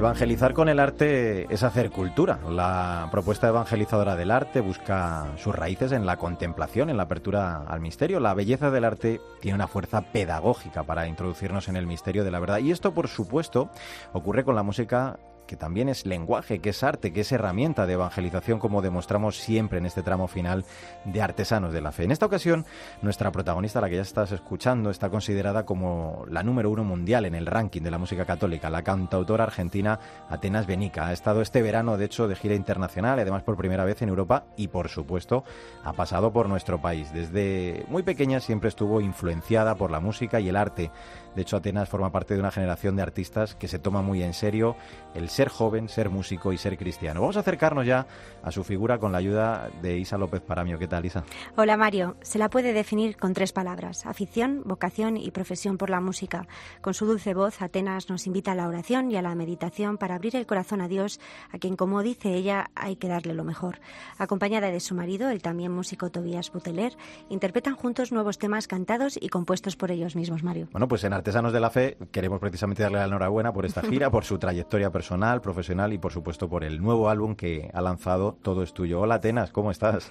Evangelizar 0.01 0.55
con 0.55 0.71
el 0.71 0.81
arte 0.81 1.47
es 1.53 1.63
hacer 1.63 1.91
cultura. 1.91 2.39
La 2.49 3.07
propuesta 3.11 3.49
evangelizadora 3.49 4.17
del 4.17 4.31
arte 4.31 4.63
busca 4.63 5.27
sus 5.37 5.55
raíces 5.55 5.93
en 5.93 6.07
la 6.07 6.17
contemplación, 6.17 6.89
en 6.89 6.97
la 6.97 7.03
apertura 7.03 7.65
al 7.69 7.81
misterio. 7.81 8.19
La 8.19 8.33
belleza 8.33 8.71
del 8.71 8.87
arte 8.87 9.21
tiene 9.43 9.57
una 9.57 9.69
fuerza 9.69 10.01
pedagógica 10.01 10.85
para 10.85 11.07
introducirnos 11.07 11.69
en 11.69 11.77
el 11.77 11.87
misterio 11.87 12.25
de 12.25 12.31
la 12.31 12.41
verdad. 12.41 12.61
Y 12.61 12.71
esto, 12.71 12.95
por 12.95 13.09
supuesto, 13.09 13.69
ocurre 14.15 14.43
con 14.43 14.55
la 14.55 14.63
música 14.63 15.19
que 15.51 15.57
también 15.57 15.89
es 15.89 16.07
lenguaje, 16.07 16.61
que 16.61 16.71
es 16.71 16.85
arte, 16.85 17.13
que 17.13 17.23
es 17.23 17.33
herramienta 17.33 17.85
de 17.85 17.95
evangelización, 17.95 18.61
como 18.61 18.83
demostramos 18.83 19.37
siempre 19.37 19.79
en 19.79 19.87
este 19.87 20.05
tramo 20.05 20.29
final 20.29 20.65
de 21.05 21.21
Artesanos 21.21 21.73
de 21.73 21.81
la 21.81 21.91
Fe. 21.91 22.05
En 22.05 22.13
esta 22.13 22.27
ocasión, 22.27 22.65
nuestra 23.03 23.33
protagonista, 23.33 23.81
la 23.81 23.89
que 23.89 23.97
ya 23.97 24.03
estás 24.03 24.31
escuchando, 24.31 24.91
está 24.91 25.11
considerada 25.11 25.67
como 25.67 26.25
la 26.29 26.45
número 26.45 26.71
uno 26.71 26.85
mundial 26.85 27.25
en 27.25 27.35
el 27.35 27.47
ranking 27.47 27.83
de 27.83 27.91
la 27.91 27.99
música 27.99 28.25
católica, 28.25 28.71
la 28.71 28.85
cantautora 28.85 29.43
argentina 29.43 29.99
Atenas 30.29 30.69
Benica. 30.69 31.09
Ha 31.09 31.13
estado 31.13 31.43
este 31.43 31.63
verano, 31.63 31.97
de 31.97 32.05
hecho, 32.05 32.29
de 32.29 32.37
gira 32.37 32.55
internacional, 32.55 33.19
además 33.19 33.43
por 33.43 33.57
primera 33.57 33.85
vez 33.85 34.03
en 34.03 34.09
Europa 34.09 34.45
y, 34.57 34.69
por 34.69 34.89
supuesto, 34.89 35.43
ha 35.83 35.95
pasado 35.95 36.33
por 36.33 36.49
nuestro 36.49 36.81
país. 36.81 37.13
Desde 37.13 37.85
muy 37.89 38.05
pequeña 38.05 38.39
siempre 38.39 38.69
estuvo 38.69 39.01
influenciada 39.01 39.75
por 39.75 39.91
la 39.91 39.99
música 39.99 40.39
y 40.39 40.49
el 40.49 40.55
arte. 40.55 40.93
De 41.35 41.43
hecho, 41.43 41.57
Atenas 41.57 41.89
forma 41.89 42.13
parte 42.13 42.35
de 42.35 42.41
una 42.41 42.53
generación 42.53 42.95
de 42.95 43.03
artistas 43.03 43.57
que 43.57 43.67
se 43.67 43.81
toma 43.81 44.01
muy 44.01 44.23
en 44.23 44.33
serio 44.33 44.77
el 45.15 45.29
ser 45.41 45.49
joven, 45.49 45.89
ser 45.89 46.11
músico 46.11 46.53
y 46.53 46.59
ser 46.59 46.77
cristiano. 46.77 47.23
Vamos 47.23 47.39
a 47.39 47.41
acercarnos 47.41 47.87
ya 47.87 48.07
a 48.43 48.51
su 48.51 48.63
figura 48.63 48.99
con 48.99 49.11
la 49.11 49.17
ayuda 49.17 49.71
de 49.81 49.97
Isa 49.97 50.19
López 50.19 50.43
Paramio. 50.43 50.79
¿Qué 50.79 50.87
tal, 50.87 51.07
Isa? 51.07 51.25
Hola, 51.57 51.79
Mario. 51.79 52.17
Se 52.21 52.39
la 52.39 52.51
puede 52.51 52.75
definir 52.75 53.17
con 53.17 53.33
tres 53.33 53.51
palabras: 53.51 54.05
afición, 54.05 54.61
vocación 54.67 55.17
y 55.17 55.31
profesión 55.31 55.79
por 55.79 55.89
la 55.89 56.03
música. 56.03 56.47
Con 56.83 56.93
su 56.93 57.07
dulce 57.07 57.33
voz, 57.33 57.63
Atenas 57.63 58.11
nos 58.11 58.27
invita 58.27 58.53
a 58.53 58.55
la 58.55 58.69
oración 58.69 59.11
y 59.11 59.17
a 59.17 59.23
la 59.23 59.35
meditación 59.35 59.97
para 59.97 60.17
abrir 60.17 60.37
el 60.37 60.45
corazón 60.45 60.83
a 60.83 60.89
Dios, 60.89 61.21
a 61.51 61.57
quien, 61.57 61.75
como 61.75 62.03
dice 62.03 62.35
ella, 62.35 62.71
hay 62.75 62.97
que 62.97 63.09
darle 63.09 63.33
lo 63.33 63.43
mejor. 63.43 63.79
Acompañada 64.19 64.71
de 64.71 64.81
su 64.81 64.95
marido, 64.95 65.31
el 65.31 65.41
también 65.41 65.73
músico 65.73 66.11
Tobías 66.11 66.53
Buteler, 66.53 66.99
interpretan 67.31 67.77
juntos 67.77 68.13
nuevos 68.13 68.37
temas 68.37 68.69
cantados 68.69 69.19
y 69.19 69.31
compuestos 69.31 69.75
por 69.77 69.91
ellos 69.91 70.17
mismos, 70.17 70.43
Mario. 70.43 70.69
Bueno, 70.71 70.87
pues 70.87 71.03
en 71.05 71.15
Artesanos 71.15 71.55
de 71.55 71.61
la 71.61 71.71
Fe 71.71 71.97
queremos 72.13 72.41
precisamente 72.41 72.83
darle 72.83 72.99
la 72.99 73.07
enhorabuena 73.07 73.55
por 73.55 73.65
esta 73.65 73.81
gira, 73.81 74.11
por 74.11 74.27
su 74.27 74.39
trayectoria 74.39 74.91
personal, 74.91 75.30
profesional 75.39 75.93
y 75.93 75.99
por 75.99 76.13
supuesto 76.13 76.49
por 76.49 76.65
el 76.65 76.83
nuevo 76.83 77.09
álbum 77.09 77.37
que 77.37 77.71
ha 77.73 77.81
lanzado 77.81 78.37
Todo 78.43 78.65
es 78.65 78.75
tuyo. 78.75 79.01
Hola 79.01 79.17
Atenas, 79.17 79.53
¿cómo 79.53 79.71
estás? 79.71 80.11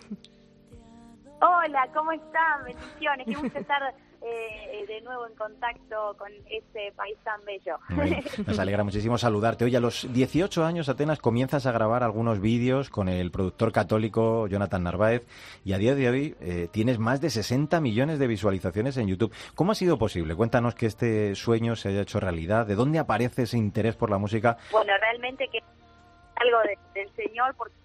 Hola, 1.41 1.87
¿cómo 1.93 2.11
están? 2.13 2.63
Bendiciones. 2.63 3.25
Qué 3.27 3.35
gusto 3.35 3.59
estar 3.59 3.93
eh, 4.21 4.85
de 4.87 5.01
nuevo 5.01 5.27
en 5.27 5.35
contacto 5.35 6.15
con 6.17 6.31
este 6.49 6.91
país 6.93 7.17
tan 7.23 7.39
bello. 7.45 7.77
Nos 8.47 8.59
alegra 8.59 8.83
muchísimo 8.83 9.17
saludarte. 9.17 9.65
Oye, 9.65 9.77
a 9.77 9.79
los 9.79 10.11
18 10.11 10.63
años, 10.63 10.89
Atenas, 10.89 11.19
comienzas 11.19 11.65
a 11.65 11.71
grabar 11.71 12.03
algunos 12.03 12.39
vídeos 12.39 12.89
con 12.89 13.09
el 13.09 13.31
productor 13.31 13.71
católico 13.71 14.47
Jonathan 14.47 14.83
Narváez 14.83 15.25
y 15.63 15.73
a 15.73 15.77
día 15.77 15.95
de 15.95 16.09
hoy 16.09 16.35
eh, 16.41 16.67
tienes 16.71 16.99
más 16.99 17.21
de 17.21 17.29
60 17.29 17.79
millones 17.81 18.19
de 18.19 18.27
visualizaciones 18.27 18.97
en 18.97 19.07
YouTube. 19.07 19.33
¿Cómo 19.55 19.71
ha 19.71 19.75
sido 19.75 19.97
posible? 19.97 20.35
Cuéntanos 20.35 20.75
que 20.75 20.85
este 20.85 21.35
sueño 21.35 21.75
se 21.75 21.89
haya 21.89 22.01
hecho 22.01 22.19
realidad. 22.19 22.65
¿De 22.65 22.75
dónde 22.75 22.99
aparece 22.99 23.43
ese 23.43 23.57
interés 23.57 23.95
por 23.95 24.09
la 24.09 24.17
música? 24.17 24.57
Bueno, 24.71 24.93
realmente 24.99 25.47
que 25.51 25.59
algo 26.35 26.57
del 26.93 27.09
Señor, 27.15 27.53
porque 27.55 27.75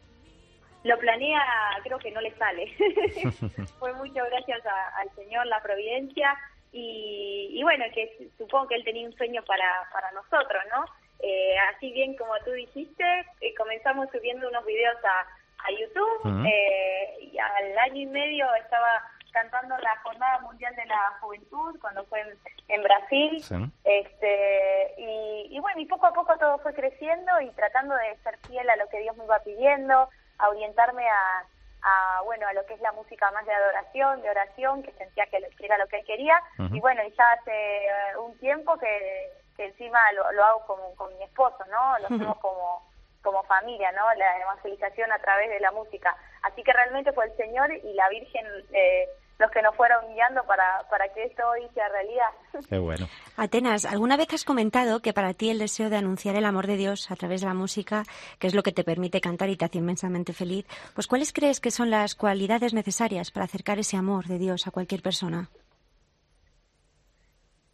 lo 0.84 0.98
planea, 0.98 1.42
creo 1.82 1.98
que 1.98 2.10
no 2.12 2.20
le 2.20 2.30
sale. 2.36 2.72
Fue 3.78 3.92
mucho 3.94 4.22
gracias 4.30 4.60
al 4.98 5.10
Señor, 5.16 5.46
la 5.46 5.60
providencia, 5.60 6.36
y, 6.76 7.62
bueno, 7.62 7.84
que 7.94 8.28
supongo 8.36 8.66
que 8.66 8.74
él 8.74 8.84
tenía 8.84 9.06
un 9.06 9.16
sueño 9.16 9.42
para, 9.44 9.88
para 9.92 10.10
nosotros, 10.10 10.62
¿no? 10.72 10.84
Eh, 11.20 11.54
así 11.72 11.92
bien 11.92 12.16
como 12.16 12.36
tú 12.44 12.50
dijiste, 12.50 13.04
eh, 13.40 13.54
comenzamos 13.56 14.08
subiendo 14.10 14.48
unos 14.48 14.66
videos 14.66 14.96
a, 15.04 15.26
YouTube, 15.70 16.46
eh, 16.46 17.16
y 17.22 17.38
al 17.38 17.78
año 17.78 18.02
y 18.02 18.06
medio 18.06 18.46
estaba 18.56 19.02
cantando 19.32 19.78
la 19.78 19.96
Jornada 20.02 20.40
Mundial 20.40 20.76
de 20.76 20.84
la 20.84 21.16
Juventud 21.20 21.78
cuando 21.80 22.04
fue 22.04 22.20
en, 22.68 22.82
Brasil. 22.82 23.42
Este, 23.84 24.94
y, 24.98 25.56
y 25.56 25.60
bueno, 25.60 25.80
y 25.80 25.86
poco 25.86 26.06
a 26.06 26.12
poco 26.12 26.36
todo 26.36 26.58
fue 26.58 26.74
creciendo 26.74 27.40
y 27.40 27.48
tratando 27.52 27.94
de 27.94 28.16
ser 28.22 28.36
fiel 28.46 28.68
a 28.68 28.76
lo 28.76 28.86
que 28.90 29.00
Dios 29.00 29.16
me 29.16 29.24
iba 29.24 29.38
pidiendo, 29.38 30.10
a 30.38 30.48
orientarme 30.48 31.08
a, 31.08 31.44
a, 31.82 32.22
bueno 32.22 32.46
a 32.46 32.52
lo 32.52 32.64
que 32.66 32.74
es 32.74 32.80
la 32.80 32.92
música 32.92 33.30
más 33.30 33.44
de 33.46 33.52
adoración, 33.52 34.22
de 34.22 34.30
oración, 34.30 34.82
que 34.82 34.92
sentía 34.92 35.26
que, 35.26 35.38
era 35.60 35.78
lo 35.78 35.86
que 35.86 35.98
él 35.98 36.04
quería. 36.06 36.40
Y 36.72 36.80
bueno, 36.80 37.02
y 37.04 37.12
ya 37.12 37.32
hace 37.32 37.86
eh, 37.86 38.16
un 38.18 38.36
tiempo 38.38 38.76
que, 38.78 39.32
que 39.56 39.66
encima 39.66 40.00
lo, 40.12 40.32
lo 40.32 40.44
hago 40.44 40.66
con, 40.66 40.96
con 40.96 41.16
mi 41.16 41.24
esposo, 41.24 41.64
¿no? 41.70 41.98
Lo 41.98 42.06
hacemos 42.06 42.38
como, 42.38 42.82
como 43.22 43.42
familia, 43.44 43.92
¿no? 43.92 44.12
La 44.14 44.40
evangelización 44.40 45.12
a 45.12 45.18
través 45.18 45.50
de 45.50 45.60
la 45.60 45.70
música. 45.72 46.16
Así 46.42 46.62
que 46.62 46.72
realmente 46.72 47.12
fue 47.12 47.26
el 47.26 47.36
Señor 47.36 47.72
y 47.72 47.94
la 47.94 48.08
Virgen 48.08 48.46
eh, 48.72 49.08
los 49.38 49.50
que 49.50 49.62
nos 49.62 49.74
fueron 49.74 50.06
guiando 50.12 50.44
para, 50.44 50.86
para 50.88 51.08
que 51.08 51.24
esto 51.24 51.42
hoy 51.48 51.62
sea 51.74 51.88
realidad. 51.88 52.28
Qué 52.68 52.78
bueno. 52.78 53.08
Atenas, 53.36 53.84
¿alguna 53.84 54.16
vez 54.16 54.32
has 54.32 54.44
comentado 54.44 55.00
que 55.00 55.12
para 55.12 55.34
ti 55.34 55.50
el 55.50 55.58
deseo 55.58 55.90
de 55.90 55.96
anunciar 55.96 56.36
el 56.36 56.44
amor 56.44 56.66
de 56.66 56.76
Dios 56.76 57.10
a 57.10 57.16
través 57.16 57.40
de 57.40 57.48
la 57.48 57.54
música, 57.54 58.04
que 58.38 58.46
es 58.46 58.54
lo 58.54 58.62
que 58.62 58.72
te 58.72 58.84
permite 58.84 59.20
cantar 59.20 59.48
y 59.48 59.56
te 59.56 59.64
hace 59.64 59.78
inmensamente 59.78 60.32
feliz, 60.32 60.66
pues 60.94 61.06
cuáles 61.06 61.32
crees 61.32 61.60
que 61.60 61.70
son 61.70 61.90
las 61.90 62.14
cualidades 62.14 62.74
necesarias 62.74 63.30
para 63.30 63.44
acercar 63.44 63.78
ese 63.78 63.96
amor 63.96 64.26
de 64.26 64.38
Dios 64.38 64.66
a 64.66 64.70
cualquier 64.70 65.02
persona? 65.02 65.48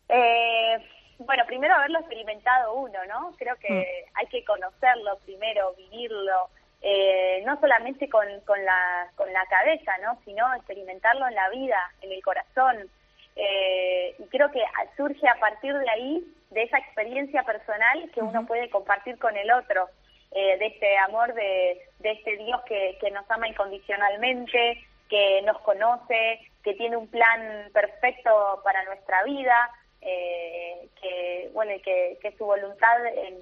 Eh, 0.09 0.77
bueno, 1.19 1.45
primero 1.47 1.75
haberlo 1.75 2.01
experimentado 2.01 2.75
uno, 2.75 2.99
¿no? 3.07 3.33
Creo 3.37 3.55
que 3.57 3.69
mm. 3.69 4.19
hay 4.19 4.27
que 4.29 4.45
conocerlo 4.45 5.19
primero, 5.25 5.75
vivirlo, 5.77 6.49
eh, 6.83 7.43
no 7.45 7.61
solamente 7.61 8.09
con, 8.09 8.27
con, 8.47 8.65
la, 8.65 9.09
con 9.15 9.31
la 9.33 9.45
cabeza, 9.47 9.93
¿no? 9.99 10.19
sino 10.25 10.53
experimentarlo 10.55 11.27
en 11.29 11.35
la 11.35 11.49
vida, 11.51 11.79
en 12.01 12.13
el 12.13 12.23
corazón. 12.23 12.89
Eh, 13.37 14.15
y 14.19 14.25
creo 14.29 14.51
que 14.51 14.63
surge 14.97 15.29
a 15.29 15.39
partir 15.39 15.77
de 15.77 15.91
ahí, 15.91 16.25
de 16.51 16.63
esa 16.63 16.79
experiencia 16.79 17.43
personal 17.43 18.11
que 18.13 18.23
uno 18.23 18.47
puede 18.47 18.71
compartir 18.71 19.19
con 19.19 19.37
el 19.37 19.51
otro, 19.53 19.89
eh, 20.33 20.59
de 20.59 20.67
este 20.67 20.97
amor 20.99 21.35
de, 21.35 21.81
de 21.99 22.13
este 22.13 22.37
Dios 22.39 22.61
que, 22.63 22.97
que 23.01 23.11
nos 23.11 23.31
ama 23.31 23.49
incondicionalmente, 23.49 24.83
que 25.09 25.43
nos 25.43 25.61
conoce, 25.61 26.41
que 26.63 26.75
tiene 26.75 26.97
un 26.97 27.09
plan 27.09 27.69
perfecto 27.73 28.61
para 28.65 28.85
nuestra 28.85 29.23
vida, 29.25 29.71
que 30.01 31.51
bueno 31.53 31.73
que, 31.85 32.19
que 32.23 32.33
su 32.39 32.45
voluntad 32.47 33.07
en, 33.07 33.37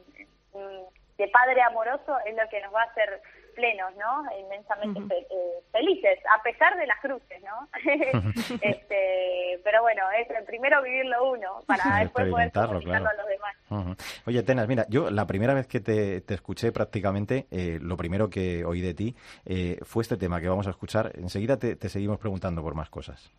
de 1.18 1.28
padre 1.28 1.60
amoroso 1.62 2.16
es 2.24 2.34
lo 2.36 2.48
que 2.48 2.60
nos 2.62 2.72
va 2.72 2.82
a 2.82 2.86
hacer 2.86 3.20
plenos, 3.54 3.90
¿no? 3.96 4.24
Inmensamente 4.38 5.26
eh, 5.30 5.62
felices, 5.72 6.20
a 6.38 6.40
pesar 6.44 6.76
de 6.76 6.86
las 6.86 7.00
cruces, 7.00 7.42
¿no? 7.42 7.68
este, 8.62 9.60
pero 9.64 9.82
bueno, 9.82 10.02
es 10.12 10.28
primero 10.46 10.80
vivirlo 10.80 11.32
uno 11.32 11.64
para 11.66 11.98
después 11.98 12.30
poder 12.30 12.52
comunicarlo 12.52 13.08
a 13.08 13.14
los 13.14 13.26
demás. 13.26 13.96
Oye, 14.26 14.44
Tenas, 14.44 14.68
mira, 14.68 14.86
yo 14.88 15.10
la 15.10 15.26
primera 15.26 15.54
vez 15.54 15.66
que 15.66 15.80
te, 15.80 16.22
escuché 16.32 16.70
prácticamente, 16.70 17.48
eh, 17.50 17.78
lo 17.82 17.96
primero 17.96 18.30
que 18.30 18.64
oí 18.64 18.80
de 18.80 18.94
ti 18.94 19.16
eh, 19.44 19.78
fue 19.82 20.02
este 20.02 20.16
tema 20.16 20.40
que 20.40 20.48
vamos 20.48 20.68
a 20.68 20.70
escuchar. 20.70 21.10
Enseguida 21.16 21.58
te, 21.58 21.74
te 21.74 21.88
seguimos 21.88 22.18
preguntando 22.18 22.62
por 22.62 22.76
más 22.76 22.90
cosas. 22.90 23.32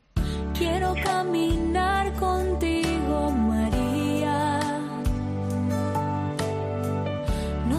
Quiero 0.57 0.93
caminar 1.01 2.11
contigo, 2.13 2.68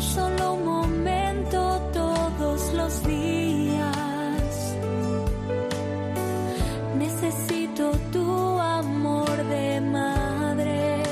solo 0.01 0.55
un 0.55 0.65
momento 0.65 1.81
todos 1.93 2.73
los 2.73 3.07
días. 3.07 4.77
Necesito 6.97 7.93
tu 8.13 8.59
amor 8.59 9.45
de 9.45 9.81
madre. 9.81 11.03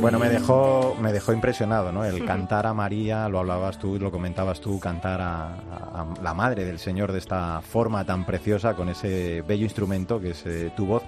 Bueno, 0.00 0.18
me 0.18 0.30
dejó, 0.30 0.96
me 0.98 1.12
dejó 1.12 1.34
impresionado, 1.34 1.92
¿no? 1.92 2.04
El 2.04 2.24
cantar 2.26 2.66
a 2.66 2.72
María, 2.72 3.28
lo 3.28 3.38
hablabas 3.38 3.78
tú, 3.78 3.98
lo 3.98 4.10
comentabas 4.10 4.60
tú, 4.60 4.80
cantar 4.80 5.20
a, 5.20 6.06
la 6.22 6.32
madre 6.32 6.64
del 6.64 6.78
Señor 6.78 7.12
de 7.12 7.18
esta 7.18 7.60
forma 7.60 8.04
tan 8.04 8.24
preciosa, 8.24 8.74
con 8.74 8.88
ese 8.88 9.42
bello 9.46 9.64
instrumento 9.64 10.18
que 10.18 10.30
es 10.30 10.46
eh, 10.46 10.72
tu 10.74 10.86
voz. 10.86 11.02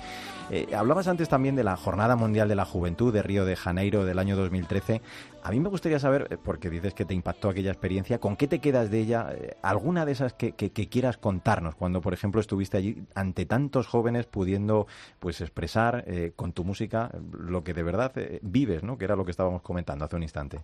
Eh, 0.55 0.77
hablabas 0.77 1.09
antes 1.09 1.31
también 1.31 1.57
de 1.57 1.65
la 1.65 1.79
Jornada 1.79 2.15
Mundial 2.15 2.47
de 2.47 2.55
la 2.55 2.67
Juventud 2.67 3.11
de 3.11 3.23
Río 3.23 3.47
de 3.47 3.57
Janeiro 3.57 4.05
del 4.05 4.19
año 4.19 4.37
2013. 4.37 5.01
A 5.43 5.51
mí 5.51 5.61
me 5.61 5.71
gustaría 5.71 5.99
saber, 5.99 6.27
eh, 6.29 6.37
porque 6.37 6.69
dices 6.69 6.93
que 6.93 7.07
te 7.07 7.15
impactó 7.15 7.49
aquella 7.49 7.71
experiencia, 7.71 8.19
¿con 8.19 8.37
qué 8.37 8.47
te 8.47 8.59
quedas 8.59 8.91
de 8.91 8.99
ella? 8.99 9.33
Eh, 9.33 9.57
¿Alguna 9.63 10.05
de 10.05 10.13
esas 10.13 10.35
que, 10.35 10.53
quieras 10.53 11.17
contarnos 11.17 11.75
cuando, 11.75 12.03
por 12.03 12.13
ejemplo, 12.13 12.39
estuviste 12.39 12.77
allí 12.77 13.03
ante 13.15 13.47
tantos 13.47 13.87
jóvenes 13.87 14.27
pudiendo 14.27 14.87
pues 15.21 15.41
expresar 15.41 16.05
con 16.37 16.53
tu 16.53 16.65
música 16.65 17.11
lo 17.33 17.65
que 17.65 17.73
de 17.73 17.83
verdad 17.83 18.13
vives, 18.43 18.83
¿no? 18.83 18.99
Que 18.99 19.07
era 19.07 19.17
lo 19.17 19.25
que 19.25 19.31
estábamos 19.31 19.63
comentando 19.63 20.05
hace 20.05 20.17
un 20.17 20.23
instante. 20.23 20.61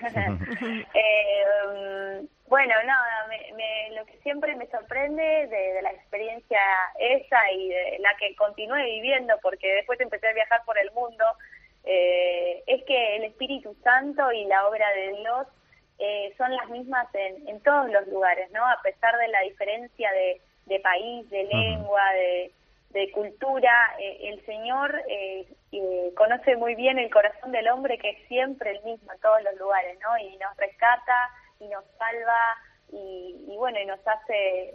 Bueno, 2.50 2.74
nada, 2.84 3.28
me, 3.28 3.94
lo 3.94 4.04
que 4.06 4.18
siempre 4.24 4.56
me 4.56 4.66
sorprende 4.66 5.22
de, 5.22 5.82
la 5.82 5.92
experiencia 5.92 6.60
esa 6.98 7.52
y 7.52 7.68
de 7.68 7.98
la 8.00 8.10
que 8.18 8.34
continué 8.34 8.84
viviendo, 8.86 9.34
porque 9.40 9.72
después 9.72 10.00
empecé 10.00 10.26
a 10.26 10.32
viajar 10.32 10.60
por 10.64 10.76
el 10.76 10.90
mundo, 10.90 11.24
eh, 11.84 12.60
es 12.66 12.82
que 12.86 13.16
el 13.16 13.24
Espíritu 13.24 13.76
Santo 13.84 14.32
y 14.32 14.46
la 14.46 14.66
obra 14.66 14.90
de 14.90 15.12
Dios 15.12 15.46
eh, 16.00 16.34
son 16.36 16.50
las 16.56 16.68
mismas 16.70 17.06
en, 17.14 17.48
en, 17.48 17.60
todos 17.60 17.88
los 17.88 18.08
lugares, 18.08 18.50
¿no? 18.50 18.66
A 18.66 18.82
pesar 18.82 19.16
de 19.16 19.28
la 19.28 19.42
diferencia 19.42 20.10
de, 20.10 20.40
de 20.66 20.80
país, 20.80 21.30
de 21.30 21.44
lengua, 21.44 22.02
de, 22.14 22.50
de 22.90 23.10
cultura, 23.12 23.94
eh, 24.00 24.30
el 24.30 24.44
Señor 24.44 25.00
eh, 25.08 25.46
conoce 26.16 26.56
muy 26.56 26.74
bien 26.74 26.98
el 26.98 27.10
corazón 27.10 27.52
del 27.52 27.68
hombre 27.68 27.98
que 27.98 28.10
es 28.10 28.28
siempre 28.28 28.72
el 28.72 28.82
mismo 28.82 29.12
en 29.12 29.20
todos 29.20 29.42
los 29.42 29.56
lugares, 29.58 29.98
¿no? 30.00 30.18
Y 30.18 30.36
nos 30.38 30.56
rescata 30.56 31.30
y 31.60 31.68
nos 31.68 31.84
salva 31.98 32.56
y, 32.92 33.54
bueno, 33.56 33.78
y 33.80 33.86
nos 33.86 34.00
hace 34.06 34.74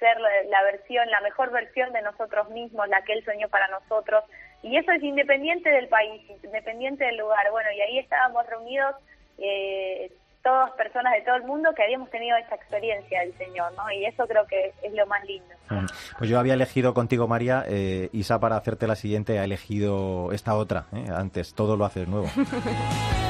ser 0.00 0.20
la, 0.20 0.62
versión, 0.64 1.08
la 1.10 1.20
mejor 1.20 1.50
versión 1.50 1.92
de 1.92 2.02
nosotros 2.02 2.50
mismos, 2.50 2.88
la 2.88 3.02
que 3.02 3.12
Él 3.12 3.24
soñó 3.24 3.48
para 3.48 3.68
nosotros. 3.68 4.24
Y 4.62 4.76
eso 4.76 4.90
es 4.90 5.02
independiente 5.02 5.70
del 5.70 5.88
país, 5.88 6.22
independiente 6.42 7.04
del 7.04 7.18
lugar. 7.18 7.48
Bueno, 7.52 7.70
y 7.70 7.80
ahí 7.80 7.98
estábamos 7.98 8.46
reunidos 8.46 8.96
eh, 9.38 10.10
todas 10.44 10.70
personas 10.72 11.14
de 11.14 11.22
todo 11.22 11.36
el 11.36 11.44
mundo 11.44 11.70
que 11.74 11.82
habíamos 11.82 12.10
tenido 12.10 12.36
esta 12.36 12.54
experiencia 12.54 13.20
del 13.20 13.36
Señor, 13.38 13.72
¿no? 13.72 13.90
Y 13.90 14.04
eso 14.04 14.26
creo 14.28 14.46
que 14.46 14.74
es 14.82 14.92
lo 14.92 15.06
más 15.06 15.24
lindo. 15.24 15.54
Pues 16.18 16.30
yo 16.30 16.38
había 16.38 16.54
elegido 16.54 16.92
contigo, 16.92 17.26
María, 17.26 17.64
eh, 17.66 18.10
Isa, 18.12 18.38
para 18.38 18.56
hacerte 18.56 18.86
la 18.86 18.94
siguiente, 18.94 19.38
ha 19.38 19.44
elegido 19.44 20.30
esta 20.32 20.54
otra, 20.54 20.84
¿eh? 20.92 21.06
antes, 21.16 21.54
todo 21.54 21.76
lo 21.76 21.86
haces 21.86 22.06
nuevo. 22.06 22.28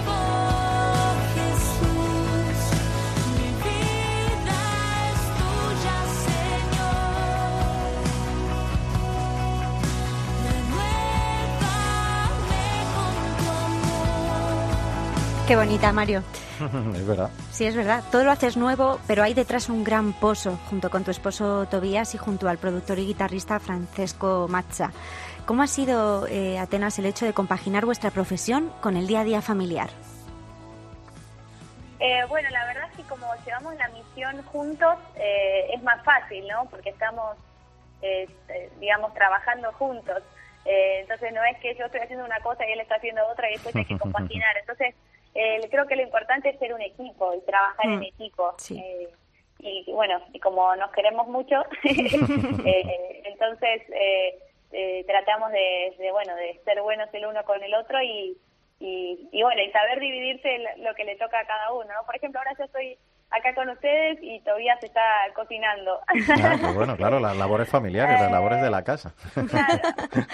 Qué 15.54 15.58
bonita, 15.58 15.92
Mario. 15.92 16.24
es 16.96 17.06
verdad. 17.06 17.30
Sí, 17.52 17.64
es 17.64 17.76
verdad. 17.76 18.02
Todo 18.10 18.24
lo 18.24 18.32
haces 18.32 18.56
nuevo, 18.56 18.98
pero 19.06 19.22
hay 19.22 19.34
detrás 19.34 19.68
un 19.68 19.84
gran 19.84 20.12
pozo, 20.12 20.56
junto 20.68 20.90
con 20.90 21.04
tu 21.04 21.12
esposo 21.12 21.68
Tobías 21.70 22.12
y 22.16 22.18
junto 22.18 22.48
al 22.48 22.58
productor 22.58 22.98
y 22.98 23.06
guitarrista 23.06 23.60
Francesco 23.60 24.48
Mazza. 24.50 24.90
¿Cómo 25.46 25.62
ha 25.62 25.68
sido, 25.68 26.26
eh, 26.26 26.58
Atenas, 26.58 26.98
el 26.98 27.06
hecho 27.06 27.24
de 27.24 27.34
compaginar 27.34 27.84
vuestra 27.84 28.10
profesión 28.10 28.72
con 28.80 28.96
el 28.96 29.06
día 29.06 29.20
a 29.20 29.24
día 29.24 29.42
familiar? 29.42 29.90
Eh, 32.00 32.24
bueno, 32.28 32.50
la 32.50 32.66
verdad 32.66 32.88
es 32.90 32.96
que 32.96 33.04
como 33.04 33.26
llevamos 33.46 33.76
la 33.76 33.88
misión 33.90 34.42
juntos, 34.46 34.96
eh, 35.14 35.68
es 35.72 35.80
más 35.84 36.02
fácil, 36.02 36.48
¿no? 36.48 36.64
Porque 36.68 36.90
estamos 36.90 37.36
eh, 38.02 38.28
eh, 38.48 38.70
digamos, 38.80 39.14
trabajando 39.14 39.72
juntos. 39.74 40.20
Eh, 40.64 41.00
entonces 41.00 41.32
no 41.32 41.44
es 41.44 41.58
que 41.58 41.74
yo 41.74 41.86
estoy 41.86 42.00
haciendo 42.00 42.24
una 42.24 42.40
cosa 42.40 42.66
y 42.66 42.72
él 42.72 42.80
está 42.80 42.96
haciendo 42.96 43.26
otra 43.28 43.48
y 43.48 43.52
después 43.52 43.76
hay 43.76 43.84
que 43.84 43.98
compaginar. 44.00 44.56
Entonces 44.58 44.94
eh, 45.34 45.66
creo 45.70 45.86
que 45.86 45.96
lo 45.96 46.02
importante 46.02 46.48
es 46.50 46.58
ser 46.58 46.72
un 46.74 46.80
equipo 46.82 47.34
y 47.34 47.40
trabajar 47.42 47.86
en 47.86 47.98
Mm, 48.00 48.02
equipo. 48.04 48.54
sí. 48.58 48.78
Eh, 48.78 49.08
y 49.60 49.90
bueno, 49.92 50.20
y 50.32 50.40
como 50.40 50.76
nos 50.76 50.90
queremos 50.92 51.26
mucho, 51.28 51.64
eh, 51.84 53.22
entonces 53.24 53.82
eh, 53.92 54.38
eh, 54.72 55.04
tratamos 55.06 55.50
de, 55.52 55.94
de, 55.98 56.10
bueno, 56.12 56.34
de 56.36 56.60
ser 56.64 56.82
buenos 56.82 57.08
el 57.14 57.26
uno 57.26 57.42
con 57.44 57.62
el 57.62 57.72
otro 57.74 58.02
y, 58.02 58.36
y, 58.80 59.28
y 59.32 59.42
bueno, 59.42 59.62
y 59.62 59.70
saber 59.70 60.00
dividirse 60.00 60.58
lo 60.78 60.94
que 60.94 61.04
le 61.04 61.16
toca 61.16 61.38
a 61.40 61.46
cada 61.46 61.72
uno, 61.72 61.86
¿no? 61.94 62.04
Por 62.04 62.16
ejemplo, 62.16 62.40
ahora 62.40 62.52
yo 62.58 62.64
estoy 62.64 62.98
acá 63.36 63.54
con 63.54 63.68
ustedes 63.68 64.18
y 64.22 64.40
Tobías 64.40 64.82
está 64.82 65.00
cocinando. 65.34 65.98
Ah, 66.42 66.56
qué 66.60 66.66
bueno, 66.72 66.96
claro, 66.96 67.18
las 67.20 67.36
labores 67.36 67.68
familiares, 67.68 68.20
las 68.20 68.30
labores 68.30 68.62
de 68.62 68.70
la 68.70 68.82
casa. 68.84 69.12
Claro. 69.34 69.80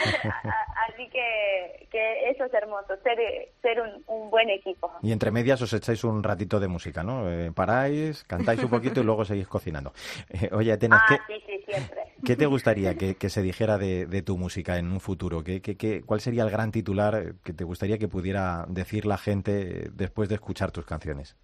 Así 0.89 1.09
que, 1.09 1.89
que 1.91 2.31
eso 2.31 2.45
es 2.45 2.55
hermoso, 2.55 2.95
ser, 3.03 3.19
ser 3.63 3.81
un, 3.81 4.03
un 4.07 4.31
buen 4.31 4.51
equipo. 4.51 4.91
Y 5.03 5.13
entre 5.13 5.31
medias 5.31 5.61
os 5.63 5.73
echáis 5.73 6.05
un 6.05 6.23
ratito 6.23 6.61
de 6.61 6.69
música, 6.69 7.03
¿no? 7.03 7.29
Eh, 7.31 7.53
paráis, 7.53 8.25
cantáis 8.25 8.63
un 8.63 8.71
poquito 8.71 9.01
y 9.01 9.05
luego 9.05 9.25
seguís 9.25 9.49
cocinando. 9.49 9.93
Eh, 10.31 10.51
oye, 10.53 10.73
Atenas, 10.73 11.03
Ah, 11.09 11.19
¿qué, 11.27 11.35
sí, 11.39 11.43
sí, 11.47 11.65
siempre. 11.73 12.03
qué 12.25 12.37
te 12.37 12.47
gustaría 12.47 12.95
que, 12.97 13.15
que 13.17 13.31
se 13.31 13.43
dijera 13.43 13.79
de, 13.79 14.07
de 14.07 14.23
tu 14.23 14.37
música 14.37 14.79
en 14.79 14.91
un 14.91 15.01
futuro? 15.01 15.43
¿Qué, 15.43 15.61
qué, 15.63 15.77
qué- 15.77 16.03
cuál 16.03 16.21
sería 16.21 16.43
el 16.43 16.51
gran 16.51 16.71
titular 16.73 17.35
que 17.45 17.53
te 17.53 17.65
gustaría 17.65 17.99
que 17.99 18.09
pudiera 18.09 18.65
decir 18.69 19.07
la 19.07 19.19
gente 19.19 19.89
después 19.93 20.29
de 20.29 20.35
escuchar 20.37 20.71
tus 20.71 20.85
canciones? 20.85 21.37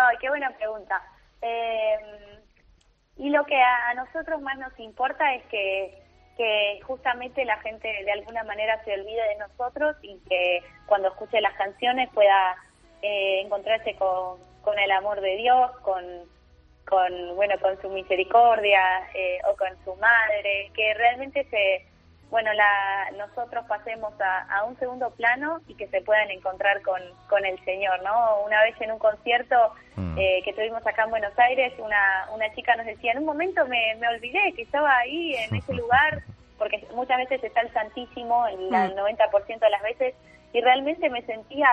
Ay, 0.00 0.16
qué 0.20 0.28
buena 0.28 0.50
pregunta. 0.50 1.02
Eh, 1.42 1.98
y 3.16 3.30
lo 3.30 3.44
que 3.44 3.60
a 3.60 3.94
nosotros 3.94 4.40
más 4.40 4.56
nos 4.58 4.78
importa 4.78 5.34
es 5.34 5.42
que, 5.46 6.04
justamente 6.84 7.44
la 7.44 7.56
gente 7.58 7.88
de 7.88 8.12
alguna 8.12 8.44
manera 8.44 8.80
se 8.84 8.92
olvide 8.94 9.20
de 9.28 9.36
nosotros 9.38 9.96
y 10.02 10.20
que 10.28 10.62
cuando 10.86 11.08
escuche 11.08 11.40
las 11.40 11.52
canciones 11.54 12.08
pueda 12.14 12.54
eh, 13.02 13.40
encontrarse 13.40 13.96
con, 13.96 14.38
con 14.62 14.78
el 14.78 14.92
amor 14.92 15.20
de 15.20 15.34
Dios, 15.36 15.72
con, 15.80 16.04
con 16.86 17.34
bueno 17.34 17.56
con 17.60 17.80
su 17.82 17.88
misericordia 17.88 18.80
eh, 19.14 19.40
o 19.50 19.56
con 19.56 19.70
su 19.84 19.96
madre, 19.96 20.70
que 20.74 20.94
realmente 20.94 21.44
se 21.50 21.84
bueno 22.30 22.52
la 22.52 23.10
nosotros 23.16 23.64
pasemos 23.66 24.12
a, 24.20 24.40
a 24.58 24.64
un 24.64 24.78
segundo 24.78 25.10
plano 25.10 25.60
y 25.66 25.74
que 25.74 25.86
se 25.88 26.00
puedan 26.02 26.30
encontrar 26.30 26.82
con, 26.82 27.00
con 27.28 27.44
el 27.44 27.58
Señor, 27.64 28.02
¿no? 28.02 28.42
Una 28.44 28.62
vez 28.62 28.74
en 28.80 28.92
un 28.92 28.98
concierto 28.98 29.56
Mm. 29.96 30.16
eh, 30.16 30.42
que 30.44 30.52
tuvimos 30.52 30.86
acá 30.86 31.02
en 31.02 31.10
Buenos 31.10 31.36
Aires, 31.36 31.72
una, 31.78 32.28
una 32.32 32.54
chica 32.54 32.76
nos 32.76 32.86
decía, 32.86 33.10
en 33.10 33.18
un 33.18 33.24
momento 33.24 33.66
me, 33.66 33.96
me 33.96 34.06
olvidé 34.06 34.52
que 34.54 34.62
estaba 34.62 34.96
ahí 34.96 35.34
en 35.34 35.56
ese 35.56 35.72
lugar, 35.82 36.22
porque 36.56 36.86
muchas 36.94 37.16
veces 37.16 37.42
está 37.42 37.62
el 37.62 37.72
Santísimo, 37.72 38.46
el 38.46 38.68
Mm. 38.70 38.96
90% 38.96 39.58
de 39.58 39.70
las 39.70 39.82
veces, 39.82 40.14
y 40.52 40.60
realmente 40.60 41.10
me 41.10 41.22
sentía, 41.22 41.68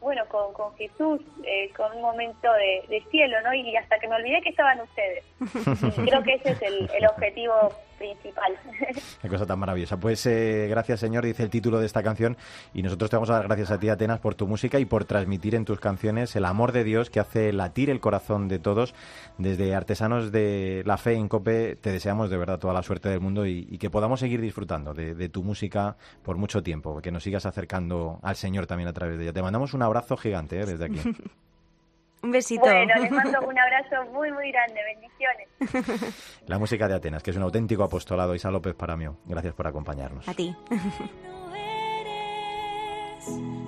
bueno, 0.00 0.26
con, 0.28 0.52
con 0.52 0.76
Jesús, 0.76 1.22
eh, 1.44 1.70
con 1.74 1.96
un 1.96 2.02
momento 2.02 2.52
de, 2.52 2.84
de 2.88 3.00
cielo, 3.10 3.40
¿no? 3.40 3.54
Y 3.54 3.74
hasta 3.74 3.98
que 4.00 4.06
me 4.08 4.16
olvidé 4.16 4.42
que 4.42 4.50
estaban 4.50 4.78
ustedes. 4.82 5.24
Y 5.40 6.04
creo 6.10 6.22
que 6.22 6.34
ese 6.34 6.50
es 6.50 6.60
el, 6.62 6.90
el 6.94 7.06
objetivo 7.06 7.72
principal. 7.96 8.52
Qué 9.22 9.28
cosa 9.28 9.46
tan 9.46 9.58
maravillosa. 9.58 9.98
Pues 9.98 10.24
eh, 10.26 10.66
gracias, 10.68 11.00
Señor, 11.00 11.24
dice 11.24 11.42
el 11.42 11.50
título 11.50 11.80
de 11.80 11.86
esta 11.86 12.02
canción. 12.02 12.36
Y 12.74 12.82
nosotros 12.82 13.10
te 13.10 13.16
vamos 13.16 13.30
a 13.30 13.34
dar 13.34 13.44
gracias 13.44 13.70
a 13.70 13.78
ti, 13.78 13.88
Atenas, 13.88 14.20
por 14.20 14.34
tu 14.34 14.46
música 14.46 14.78
y 14.78 14.84
por 14.84 15.04
transmitir 15.04 15.54
en 15.54 15.64
tus 15.64 15.80
canciones 15.80 16.36
el 16.36 16.44
amor 16.44 16.72
de 16.72 16.84
Dios 16.84 17.10
que 17.10 17.20
hace 17.20 17.52
latir 17.52 17.90
el 17.90 18.00
corazón 18.00 18.48
de 18.48 18.58
todos. 18.58 18.94
Desde 19.38 19.74
Artesanos 19.74 20.32
de 20.32 20.82
la 20.86 20.96
Fe 20.96 21.14
en 21.14 21.28
Cope, 21.28 21.76
te 21.76 21.92
deseamos 21.92 22.30
de 22.30 22.36
verdad 22.36 22.58
toda 22.58 22.74
la 22.74 22.82
suerte 22.82 23.08
del 23.08 23.20
mundo 23.20 23.46
y, 23.46 23.66
y 23.70 23.78
que 23.78 23.90
podamos 23.90 24.20
seguir 24.20 24.40
disfrutando 24.40 24.94
de, 24.94 25.14
de 25.14 25.28
tu 25.28 25.42
música 25.42 25.96
por 26.22 26.36
mucho 26.36 26.62
tiempo. 26.62 27.00
Que 27.00 27.10
nos 27.10 27.22
sigas 27.22 27.46
acercando 27.46 28.20
al 28.22 28.36
Señor 28.36 28.66
también 28.66 28.88
a 28.88 28.92
través 28.92 29.18
de 29.18 29.24
ella. 29.24 29.32
Te 29.32 29.42
mandamos 29.42 29.74
un 29.74 29.82
abrazo 29.82 30.16
gigante 30.16 30.60
eh, 30.60 30.66
desde 30.66 30.84
aquí. 30.84 31.00
Un 32.26 32.32
besito. 32.32 32.62
Bueno, 32.62 32.92
les 33.00 33.12
mando 33.12 33.38
un 33.46 33.56
abrazo 33.56 34.04
muy, 34.12 34.32
muy 34.32 34.50
grande. 34.50 34.80
Bendiciones. 34.84 36.34
La 36.48 36.58
música 36.58 36.88
de 36.88 36.94
Atenas, 36.94 37.22
que 37.22 37.30
es 37.30 37.36
un 37.36 37.44
auténtico 37.44 37.84
apostolado. 37.84 38.34
Isa 38.34 38.50
López 38.50 38.74
para 38.74 38.96
mí. 38.96 39.06
Gracias 39.26 39.54
por 39.54 39.68
acompañarnos. 39.68 40.28
A 40.28 40.34
ti. 40.34 40.56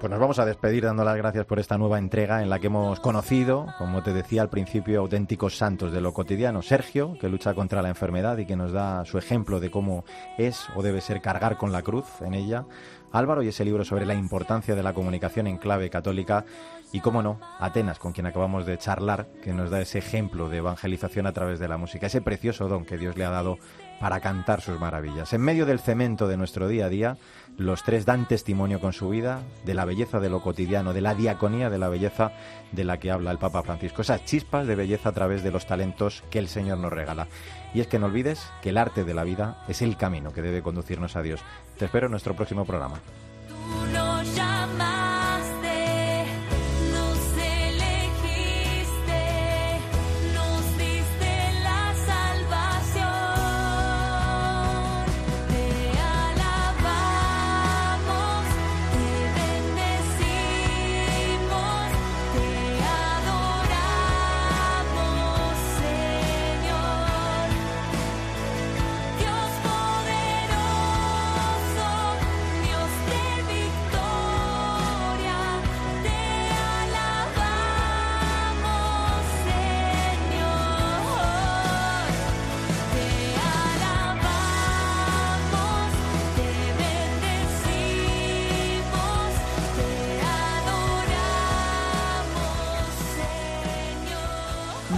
Pues 0.00 0.12
nos 0.12 0.20
vamos 0.20 0.38
a 0.38 0.44
despedir 0.44 0.84
dando 0.84 1.02
las 1.02 1.16
gracias 1.16 1.44
por 1.44 1.58
esta 1.58 1.76
nueva 1.76 1.98
entrega 1.98 2.40
en 2.40 2.48
la 2.48 2.60
que 2.60 2.68
hemos 2.68 3.00
conocido, 3.00 3.66
como 3.78 4.00
te 4.00 4.12
decía 4.12 4.42
al 4.42 4.48
principio, 4.48 5.00
auténticos 5.00 5.58
santos 5.58 5.90
de 5.90 6.00
lo 6.00 6.12
cotidiano. 6.12 6.62
Sergio, 6.62 7.18
que 7.20 7.28
lucha 7.28 7.52
contra 7.52 7.82
la 7.82 7.88
enfermedad 7.88 8.38
y 8.38 8.46
que 8.46 8.54
nos 8.54 8.70
da 8.70 9.04
su 9.04 9.18
ejemplo 9.18 9.58
de 9.58 9.72
cómo 9.72 10.04
es 10.38 10.66
o 10.76 10.82
debe 10.82 11.00
ser 11.00 11.20
cargar 11.20 11.56
con 11.56 11.72
la 11.72 11.82
cruz 11.82 12.06
en 12.20 12.34
ella. 12.34 12.64
Álvaro 13.10 13.42
y 13.42 13.48
ese 13.48 13.64
libro 13.64 13.84
sobre 13.84 14.06
la 14.06 14.14
importancia 14.14 14.76
de 14.76 14.82
la 14.84 14.92
comunicación 14.92 15.48
en 15.48 15.58
clave 15.58 15.90
católica. 15.90 16.44
Y, 16.92 17.00
cómo 17.00 17.20
no, 17.20 17.40
Atenas, 17.58 17.98
con 17.98 18.12
quien 18.12 18.26
acabamos 18.26 18.64
de 18.64 18.78
charlar, 18.78 19.26
que 19.42 19.52
nos 19.52 19.68
da 19.68 19.80
ese 19.80 19.98
ejemplo 19.98 20.48
de 20.48 20.58
evangelización 20.58 21.26
a 21.26 21.32
través 21.32 21.58
de 21.58 21.68
la 21.68 21.76
música, 21.76 22.06
ese 22.06 22.22
precioso 22.22 22.68
don 22.68 22.86
que 22.86 22.96
Dios 22.96 23.16
le 23.16 23.26
ha 23.26 23.30
dado 23.30 23.58
para 24.00 24.20
cantar 24.20 24.62
sus 24.62 24.80
maravillas. 24.80 25.32
En 25.32 25.42
medio 25.42 25.66
del 25.66 25.80
cemento 25.80 26.28
de 26.28 26.36
nuestro 26.36 26.66
día 26.66 26.86
a 26.86 26.88
día, 26.88 27.18
los 27.58 27.82
tres 27.82 28.06
dan 28.06 28.26
testimonio 28.26 28.80
con 28.80 28.92
su 28.92 29.08
vida 29.08 29.42
de 29.66 29.74
la 29.74 29.84
belleza 29.84 30.20
de 30.20 30.30
lo 30.30 30.40
cotidiano, 30.40 30.92
de 30.92 31.00
la 31.00 31.14
diaconía 31.14 31.68
de 31.68 31.78
la 31.78 31.88
belleza 31.88 32.32
de 32.70 32.84
la 32.84 32.98
que 32.98 33.10
habla 33.10 33.32
el 33.32 33.38
Papa 33.38 33.64
Francisco. 33.64 34.00
Esas 34.00 34.24
chispas 34.24 34.66
de 34.68 34.76
belleza 34.76 35.08
a 35.08 35.12
través 35.12 35.42
de 35.42 35.50
los 35.50 35.66
talentos 35.66 36.22
que 36.30 36.38
el 36.38 36.48
Señor 36.48 36.78
nos 36.78 36.92
regala. 36.92 37.26
Y 37.74 37.80
es 37.80 37.88
que 37.88 37.98
no 37.98 38.06
olvides 38.06 38.48
que 38.62 38.70
el 38.70 38.78
arte 38.78 39.04
de 39.04 39.12
la 39.12 39.24
vida 39.24 39.64
es 39.66 39.82
el 39.82 39.96
camino 39.96 40.32
que 40.32 40.40
debe 40.40 40.62
conducirnos 40.62 41.16
a 41.16 41.22
Dios. 41.22 41.40
Te 41.76 41.86
espero 41.86 42.06
en 42.06 42.12
nuestro 42.12 42.34
próximo 42.34 42.64
programa. 42.64 43.00